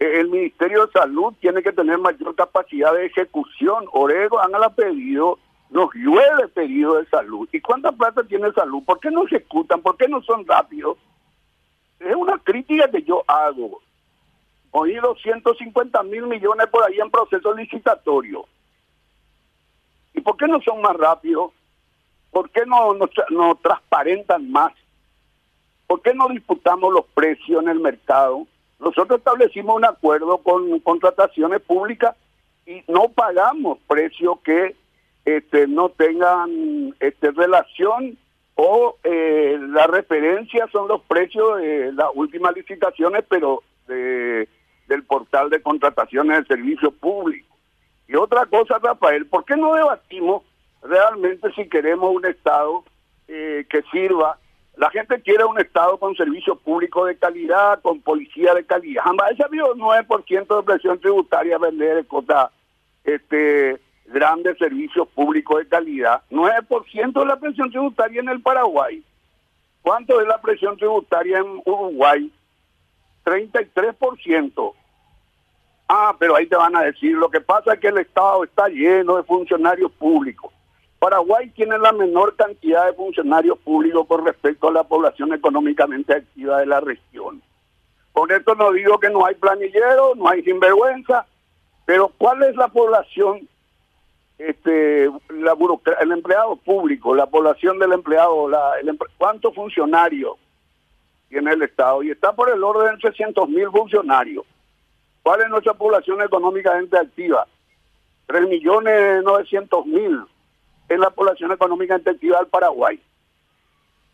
El 0.01 0.29
Ministerio 0.29 0.87
de 0.87 0.93
Salud 0.93 1.35
tiene 1.41 1.63
que 1.63 1.73
tener 1.73 1.99
mayor 1.99 2.35
capacidad 2.35 2.93
de 2.93 3.07
ejecución. 3.07 3.85
Orego, 3.93 4.41
han 4.41 4.51
pedido, 4.75 5.39
nos 5.71 5.95
llueve 5.95 6.49
pedido 6.49 6.97
de 6.97 7.07
salud. 7.07 7.49
¿Y 7.53 7.61
cuánta 7.61 7.93
plata 7.93 8.25
tiene 8.25 8.51
salud? 8.53 8.83
¿Por 8.85 8.99
qué 8.99 9.13
no 9.13 9.27
ejecutan? 9.27 9.81
¿Por 9.81 9.97
qué 9.97 10.09
no 10.09 10.21
son 10.23 10.45
rápidos? 10.45 10.99
Es 12.01 12.15
una 12.15 12.39
crítica 12.39 12.91
que 12.91 13.03
yo 13.03 13.25
hago 13.27 13.81
oí 14.71 14.95
250 14.95 16.03
mil 16.05 16.27
millones 16.27 16.67
por 16.69 16.85
ahí 16.85 16.99
en 17.01 17.11
proceso 17.11 17.55
licitatorio. 17.55 18.47
¿Y 20.15 20.21
por 20.21 20.37
qué 20.37 20.47
no 20.47 20.61
son 20.63 20.81
más 20.81 20.97
rápidos? 20.97 21.53
¿Por 22.31 22.51
qué 22.51 22.67
no, 22.67 22.95
no, 22.95 23.55
transparentan 23.57 24.51
más? 24.51 24.73
¿Por 25.87 26.03
qué 26.03 26.13
no 26.15 26.29
disputamos 26.29 26.93
los 26.93 27.07
precios 27.07 27.63
en 27.63 27.69
el 27.69 27.81
mercado? 27.81 28.47
Nosotros 28.79 29.19
establecimos 29.19 29.77
un 29.77 29.85
acuerdo 29.85 30.39
con 30.39 30.79
contrataciones 30.81 31.61
públicas 31.61 32.15
y 32.67 32.83
no 32.87 33.09
pagamos 33.09 33.79
precios 33.89 34.39
que 34.45 34.77
este, 35.25 35.67
no 35.67 35.89
tengan 35.89 36.95
este, 37.01 37.31
relación 37.31 38.19
o 38.61 38.97
eh, 39.05 39.57
la 39.69 39.87
referencia 39.87 40.67
son 40.73 40.89
los 40.89 41.01
precios 41.03 41.59
de 41.59 41.93
las 41.93 42.09
últimas 42.15 42.57
licitaciones, 42.57 43.25
pero 43.29 43.63
de 43.87 44.49
del 44.89 45.05
portal 45.05 45.51
de 45.51 45.63
contrataciones 45.63 46.41
de 46.41 46.57
servicio 46.57 46.91
público. 46.91 47.55
Y 48.09 48.17
otra 48.17 48.47
cosa, 48.47 48.79
Rafael, 48.83 49.27
¿por 49.27 49.45
qué 49.45 49.57
no 49.57 49.75
debatimos 49.75 50.43
realmente 50.83 51.53
si 51.53 51.69
queremos 51.69 52.15
un 52.15 52.25
Estado 52.25 52.83
eh, 53.29 53.67
que 53.69 53.83
sirva? 53.93 54.39
La 54.77 54.91
gente 54.91 55.21
quiere 55.21 55.45
un 55.45 55.61
Estado 55.61 55.99
con 55.99 56.17
servicio 56.17 56.57
público 56.57 57.05
de 57.05 57.17
calidad, 57.17 57.81
con 57.83 58.01
policía 58.01 58.55
de 58.55 58.65
calidad. 58.65 59.03
Jamás 59.05 59.39
ha 59.41 59.45
habido 59.45 59.75
9% 59.75 60.57
de 60.57 60.63
presión 60.63 60.99
tributaria 60.99 61.59
vender 61.59 62.07
cosas 62.07 62.51
este, 63.05 63.79
grandes 64.09 64.59
servicios 64.59 65.09
públicos 65.09 65.59
de 65.59 65.69
calidad. 65.69 66.23
9% 66.31 67.13
de 67.13 67.27
la 67.27 67.37
presión 67.39 67.71
tributaria 67.71 68.21
en 68.21 68.29
el 68.29 68.41
Paraguay. 68.41 69.03
¿Cuánto 69.83 70.21
es 70.21 70.27
la 70.27 70.41
presión 70.41 70.77
tributaria 70.77 71.39
en 71.39 71.63
Uruguay? 71.65 72.31
33%. 73.25 74.75
Ah, 75.89 76.15
pero 76.19 76.37
ahí 76.37 76.47
te 76.47 76.57
van 76.57 76.77
a 76.77 76.83
decir, 76.83 77.15
lo 77.15 77.31
que 77.31 77.41
pasa 77.41 77.73
es 77.73 77.81
que 77.81 77.89
el 77.89 77.99
Estado 77.99 78.45
está 78.45 78.69
lleno 78.69 79.17
de 79.17 79.23
funcionarios 79.23 79.91
públicos. 79.93 80.53
Paraguay 80.99 81.49
tiene 81.51 81.79
la 81.79 81.93
menor 81.93 82.35
cantidad 82.37 82.87
de 82.87 82.93
funcionarios 82.93 83.59
públicos 83.59 84.07
con 84.07 84.27
respecto 84.27 84.69
a 84.69 84.73
la 84.73 84.85
población 84.85 85.33
económicamente 85.33 86.13
activa 86.15 86.59
de 86.59 86.67
la 86.67 86.81
región. 86.81 87.41
Con 88.13 88.31
esto 88.33 88.55
no 88.57 88.73
digo 88.73 88.99
que 88.99 89.11
no 89.11 89.25
hay 89.25 89.37
planillero, 89.37 90.15
no 90.17 90.29
hay 90.29 90.43
sinvergüenza, 90.43 91.25
pero 91.87 92.13
¿cuál 92.19 92.43
es 92.43 92.57
la 92.57 92.69
población, 92.69 93.49
este, 94.39 95.11
la 95.31 95.57
el 96.01 96.13
empleado 96.13 96.57
público, 96.57 97.15
la 97.15 97.27
población 97.27 97.79
del 97.79 97.93
empleado, 97.93 98.49
la, 98.49 98.79
el, 98.81 98.97
cuántos 99.17 99.55
funcionarios 99.55 100.37
tiene 101.29 101.53
el 101.53 101.63
Estado? 101.63 102.03
Y 102.03 102.11
está 102.11 102.33
por 102.33 102.51
el 102.51 102.63
orden 102.63 102.95
de 102.95 103.01
300 103.01 103.49
mil 103.49 103.69
funcionarios. 103.71 104.45
¿Cuál 105.23 105.43
es 105.43 105.49
nuestra 105.51 105.75
población 105.75 106.23
económicamente 106.23 106.97
activa? 106.97 107.47
3.900.000 108.29 110.27
es 110.89 110.99
la 110.99 111.11
población 111.11 111.53
económicamente 111.53 112.11
activa 112.11 112.39
del 112.39 112.47
Paraguay. 112.47 112.99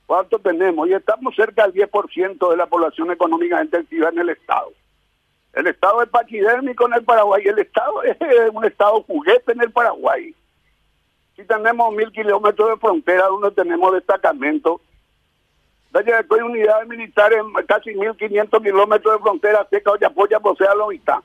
¿Cuánto 0.07 0.39
tenemos? 0.39 0.89
Y 0.89 0.93
estamos 0.93 1.35
cerca 1.35 1.67
del 1.67 1.89
10% 1.89 2.51
de 2.51 2.57
la 2.57 2.67
población 2.67 3.11
económicamente 3.11 3.77
activa 3.79 4.09
en 4.11 4.19
el 4.19 4.31
Estado. 4.31 4.73
El 5.55 5.69
Estado 5.69 6.03
es 6.03 6.09
paquidérmico 6.09 6.87
en 6.87 6.95
el 6.95 7.05
Paraguay. 7.05 7.43
El 7.47 7.59
Estado 7.59 8.03
es 8.03 8.17
un 8.53 8.65
Estado 8.65 9.03
juguete 9.03 9.53
en 9.53 9.61
el 9.63 9.71
Paraguay. 9.71 10.35
Si 11.37 11.45
tenemos 11.45 11.95
mil 11.95 12.11
kilómetros 12.13 12.71
de 12.71 12.77
frontera 12.77 13.27
donde 13.27 13.51
tenemos 13.53 13.93
destacamentos, 13.93 14.81
hay 15.93 16.41
unidades 16.41 16.89
militares 16.89 17.39
en 17.39 17.67
casi 17.67 17.91
1.500 17.91 18.63
kilómetros 18.63 19.15
de 19.15 19.23
frontera 19.23 19.67
seca, 19.71 19.93
ya 20.01 20.09
apoya 20.09 20.41
por 20.41 20.57
sea 20.57 20.75
la 20.75 20.87
mitad. 20.89 21.19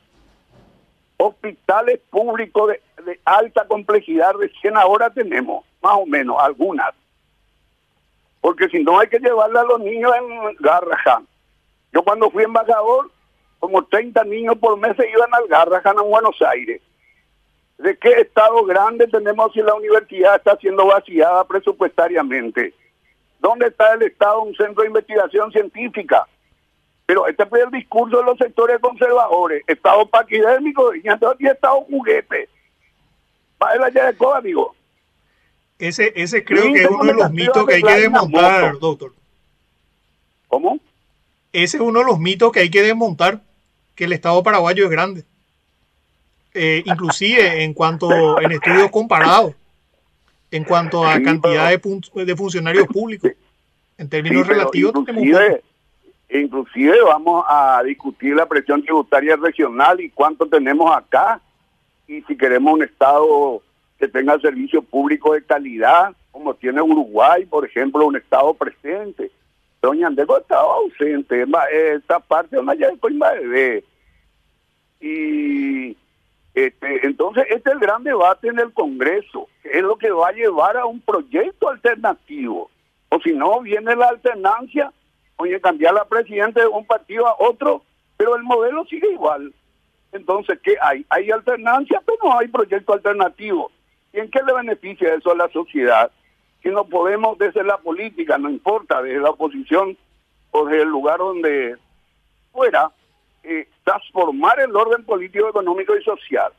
Hospitales 1.17 1.99
públicos 2.09 2.73
de, 3.05 3.19
alta 3.25 3.65
complejidad, 3.67 4.33
recién 4.33 4.77
ahora 4.77 5.09
tenemos, 5.09 5.65
más 5.81 5.93
o 5.95 6.05
menos, 6.05 6.37
algunas. 6.39 6.93
Porque 8.41 8.69
si 8.69 8.83
no 8.83 8.99
hay 8.99 9.07
que 9.07 9.19
llevarle 9.19 9.59
a 9.59 9.63
los 9.63 9.79
niños 9.79 10.13
en 10.15 10.55
Garrahan. 10.59 11.27
Yo 11.91 12.03
cuando 12.03 12.29
fui 12.29 12.43
embajador, 12.43 13.11
como 13.59 13.83
30 13.85 14.23
niños 14.23 14.57
por 14.57 14.77
mes 14.79 14.95
se 14.95 15.09
iban 15.09 15.33
al 15.33 15.47
Garrahan 15.47 15.97
en 15.97 16.09
Buenos 16.09 16.41
Aires. 16.41 16.81
¿De 17.77 17.97
qué 17.97 18.11
estado 18.21 18.65
grande 18.65 19.07
tenemos 19.07 19.53
si 19.53 19.61
la 19.61 19.73
universidad 19.73 20.35
está 20.35 20.57
siendo 20.57 20.85
vaciada 20.87 21.45
presupuestariamente? 21.45 22.73
¿Dónde 23.39 23.67
está 23.67 23.93
el 23.93 24.03
Estado 24.03 24.41
un 24.41 24.55
centro 24.55 24.81
de 24.81 24.89
investigación 24.89 25.51
científica? 25.51 26.27
Pero 27.05 27.25
este 27.25 27.45
fue 27.45 27.61
el 27.61 27.71
discurso 27.71 28.17
de 28.17 28.23
los 28.23 28.37
sectores 28.37 28.79
conservadores. 28.79 29.63
Estado 29.65 30.05
paquidérmico 30.07 30.93
y 30.93 31.07
Estado 31.07 31.81
juguete. 31.89 32.49
Para 33.57 33.85
allá 33.85 34.05
de 34.07 34.17
código. 34.17 34.75
Ese, 35.79 36.11
ese 36.15 36.43
creo 36.43 36.73
que 36.73 36.83
es 36.83 36.89
uno 36.89 37.05
de 37.05 37.13
los 37.13 37.31
mitos 37.31 37.65
que 37.65 37.75
hay 37.75 37.81
que 37.81 38.01
desmontar, 38.01 38.77
doctor. 38.77 39.13
¿Cómo? 40.49 40.79
Ese 41.53 41.77
es 41.77 41.81
uno 41.81 41.99
de 41.99 42.05
los 42.05 42.19
mitos 42.19 42.51
que 42.51 42.59
hay 42.59 42.69
que 42.69 42.81
desmontar, 42.81 43.41
que 43.99 44.05
el 44.05 44.13
Estado 44.13 44.41
paraguayo 44.41 44.85
es 44.85 44.89
grande. 44.89 45.25
Eh, 46.53 46.83
inclusive 46.85 47.65
en 47.65 47.73
cuanto 47.73 48.39
en 48.39 48.53
estudios 48.53 48.89
comparados, 48.91 49.53
en 50.51 50.63
cuanto 50.63 51.05
a 51.05 51.21
cantidad 51.21 51.69
de, 51.69 52.25
de, 52.25 52.35
funcionarios 52.37 52.87
públicos, 52.87 53.29
en 53.97 54.07
términos 54.07 54.47
relativos. 54.47 54.93
Inclusive, 54.95 55.61
inclusive 56.29 57.01
vamos 57.01 57.43
a 57.45 57.81
discutir 57.83 58.35
la 58.35 58.45
presión 58.45 58.81
tributaria 58.81 59.35
regional 59.35 59.99
y 59.99 60.09
cuánto 60.11 60.47
tenemos 60.47 60.95
acá, 60.95 61.41
y 62.07 62.21
si 62.21 62.37
queremos 62.37 62.75
un 62.75 62.83
Estado 62.83 63.61
que 63.99 64.07
tenga 64.07 64.39
servicio 64.39 64.81
público 64.81 65.33
de 65.33 65.43
calidad, 65.43 66.15
como 66.31 66.53
tiene 66.53 66.81
Uruguay, 66.81 67.45
por 67.45 67.65
ejemplo, 67.65 68.07
un 68.07 68.15
Estado 68.15 68.53
presente. 68.53 69.29
Doña 69.81 70.07
Andego 70.07 70.37
estaba 70.37 70.75
ausente, 70.75 71.45
esta 71.95 72.21
parte 72.21 72.55
de 72.55 72.61
una 72.61 72.75
de 72.75 73.83
Y 74.99 75.95
este, 76.53 77.05
entonces, 77.05 77.45
este 77.49 77.69
es 77.69 77.75
el 77.75 77.79
gran 77.79 78.03
debate 78.03 78.49
en 78.49 78.59
el 78.59 78.73
Congreso, 78.73 79.47
es 79.63 79.81
lo 79.81 79.97
que 79.97 80.11
va 80.11 80.29
a 80.29 80.33
llevar 80.33 80.77
a 80.77 80.85
un 80.85 80.99
proyecto 80.99 81.69
alternativo. 81.69 82.69
O 83.09 83.19
si 83.21 83.31
no, 83.31 83.61
viene 83.61 83.95
la 83.95 84.09
alternancia, 84.09 84.91
oye, 85.37 85.61
cambiar 85.61 85.93
la 85.93 86.05
presidenta 86.05 86.61
de 86.61 86.67
un 86.67 86.85
partido 86.85 87.27
a 87.27 87.35
otro, 87.39 87.83
pero 88.17 88.35
el 88.35 88.43
modelo 88.43 88.85
sigue 88.85 89.11
igual. 89.11 89.53
Entonces, 90.11 90.59
¿qué 90.63 90.75
hay? 90.81 91.05
Hay 91.09 91.31
alternancia, 91.31 92.01
pero 92.05 92.17
no 92.23 92.39
hay 92.39 92.47
proyecto 92.47 92.93
alternativo. 92.93 93.71
¿Y 94.11 94.19
en 94.19 94.29
qué 94.29 94.41
le 94.43 94.53
beneficia 94.53 95.13
eso 95.13 95.31
a 95.31 95.35
la 95.35 95.49
sociedad? 95.49 96.11
Que 96.61 96.71
no 96.71 96.85
podemos 96.85 97.37
desde 97.37 97.63
la 97.63 97.77
política, 97.77 98.37
no 98.37 98.49
importa, 98.49 99.01
desde 99.01 99.21
la 99.21 99.29
oposición 99.29 99.97
o 100.51 100.65
desde 100.65 100.81
el 100.81 100.89
lugar 100.89 101.19
donde 101.19 101.77
fuera, 102.51 102.91
eh, 103.43 103.67
transformar 103.89 104.59
el 104.59 104.75
orden 104.75 105.03
político, 105.03 105.49
económico 105.49 105.97
y 105.97 106.03
social. 106.03 106.51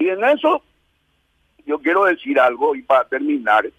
Y 0.00 0.08
en 0.08 0.24
eso 0.24 0.62
yo 1.64 1.78
quiero 1.78 2.04
decir 2.06 2.40
algo 2.40 2.74
y 2.74 2.82
para 2.82 3.04
terminar, 3.04 3.70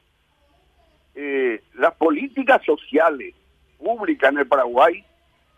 eh, 1.15 1.61
las 1.73 1.93
políticas 1.95 2.61
sociales 2.65 3.35
públicas 3.77 4.31
en 4.31 4.37
el 4.37 4.47
Paraguay 4.47 5.03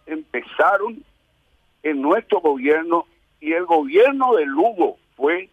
empezaron 0.07 1.03
en 1.83 2.01
nuestro 2.01 2.39
gobierno 2.39 3.05
y 3.39 3.53
el 3.53 3.65
gobierno 3.65 4.33
de 4.35 4.45
Lugo 4.47 4.97
fue 5.15 5.49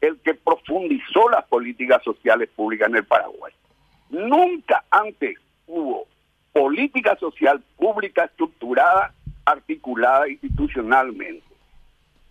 el 0.00 0.20
que 0.20 0.34
profundizó 0.34 1.28
las 1.28 1.44
políticas 1.46 2.04
sociales 2.04 2.50
públicas 2.50 2.88
en 2.88 2.96
el 2.96 3.04
Paraguay. 3.04 3.52
Nunca 4.10 4.84
antes 4.90 5.36
hubo 5.66 6.06
política 6.52 7.16
social 7.16 7.60
pública 7.76 8.26
estructurada 8.26 9.12
articulada 9.44 10.28
institucionalmente. 10.28 11.44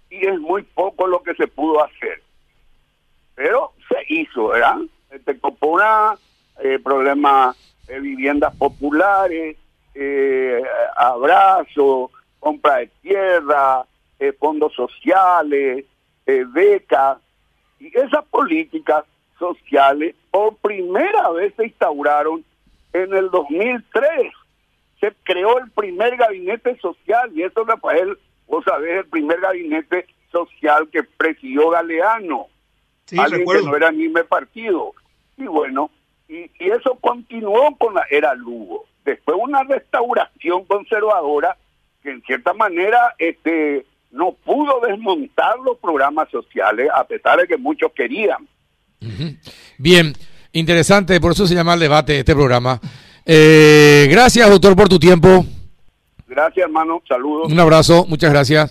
Y 0.09 0.25
es 0.25 0.39
muy 0.39 0.63
poco 0.63 1.07
lo 1.07 1.21
que 1.23 1.33
se 1.35 1.47
pudo 1.47 1.83
hacer. 1.83 2.21
Pero 3.35 3.73
se 3.87 4.13
hizo, 4.13 4.49
¿verdad? 4.49 4.79
Este 5.09 5.39
Copona, 5.39 6.15
eh, 6.59 6.79
problema 6.79 7.55
de 7.87 7.99
viviendas 7.99 8.55
populares, 8.55 9.57
eh, 9.93 10.61
abrazo, 10.95 12.11
compra 12.39 12.77
de 12.77 12.87
tierra, 13.01 13.85
eh, 14.19 14.33
fondos 14.33 14.73
sociales, 14.73 15.85
eh, 16.25 16.45
becas. 16.47 17.17
Y 17.79 17.97
esas 17.97 18.23
políticas 18.25 19.05
sociales 19.39 20.15
por 20.29 20.55
primera 20.57 21.29
vez 21.31 21.53
se 21.55 21.65
instauraron 21.65 22.43
en 22.93 23.13
el 23.13 23.29
2003 23.31 24.31
se 25.01 25.13
creó 25.23 25.57
el 25.57 25.69
primer 25.71 26.15
gabinete 26.15 26.77
social, 26.79 27.31
y 27.35 27.41
esto, 27.41 27.65
Rafael, 27.65 28.17
vos 28.47 28.63
sabés, 28.63 28.99
el 28.99 29.05
primer 29.07 29.41
gabinete 29.41 30.05
social 30.31 30.87
que 30.89 31.03
presidió 31.03 31.71
Galeano, 31.71 32.47
sí, 33.05 33.17
alguien 33.19 33.45
que 33.45 33.61
no 33.63 33.75
era 33.75 33.91
ni 33.91 34.07
me 34.07 34.23
partido. 34.23 34.93
Y 35.37 35.45
bueno, 35.45 35.89
y, 36.29 36.49
eso 36.59 36.97
continuó 37.01 37.75
con 37.77 37.95
la 37.95 38.05
era 38.09 38.35
Lugo. 38.35 38.85
Después 39.03 39.37
una 39.41 39.63
restauración 39.63 40.63
conservadora 40.65 41.57
que 42.03 42.11
en 42.11 42.21
cierta 42.21 42.53
manera 42.53 43.15
este 43.17 43.85
no 44.11 44.33
pudo 44.33 44.81
desmontar 44.81 45.57
los 45.59 45.77
programas 45.77 46.29
sociales, 46.29 46.89
a 46.93 47.03
pesar 47.05 47.39
de 47.39 47.47
que 47.47 47.57
muchos 47.57 47.91
querían. 47.93 48.47
Bien, 49.77 50.13
interesante, 50.51 51.19
por 51.19 51.31
eso 51.31 51.47
se 51.47 51.55
llama 51.55 51.73
el 51.73 51.79
debate 51.79 52.19
este 52.19 52.35
programa. 52.35 52.79
Eh, 53.25 54.07
gracias, 54.09 54.49
doctor, 54.49 54.75
por 54.75 54.89
tu 54.89 54.99
tiempo. 54.99 55.45
Gracias, 56.27 56.63
hermano. 56.63 57.01
Saludos. 57.07 57.51
Un 57.51 57.59
abrazo, 57.59 58.05
muchas 58.07 58.31
gracias. 58.31 58.69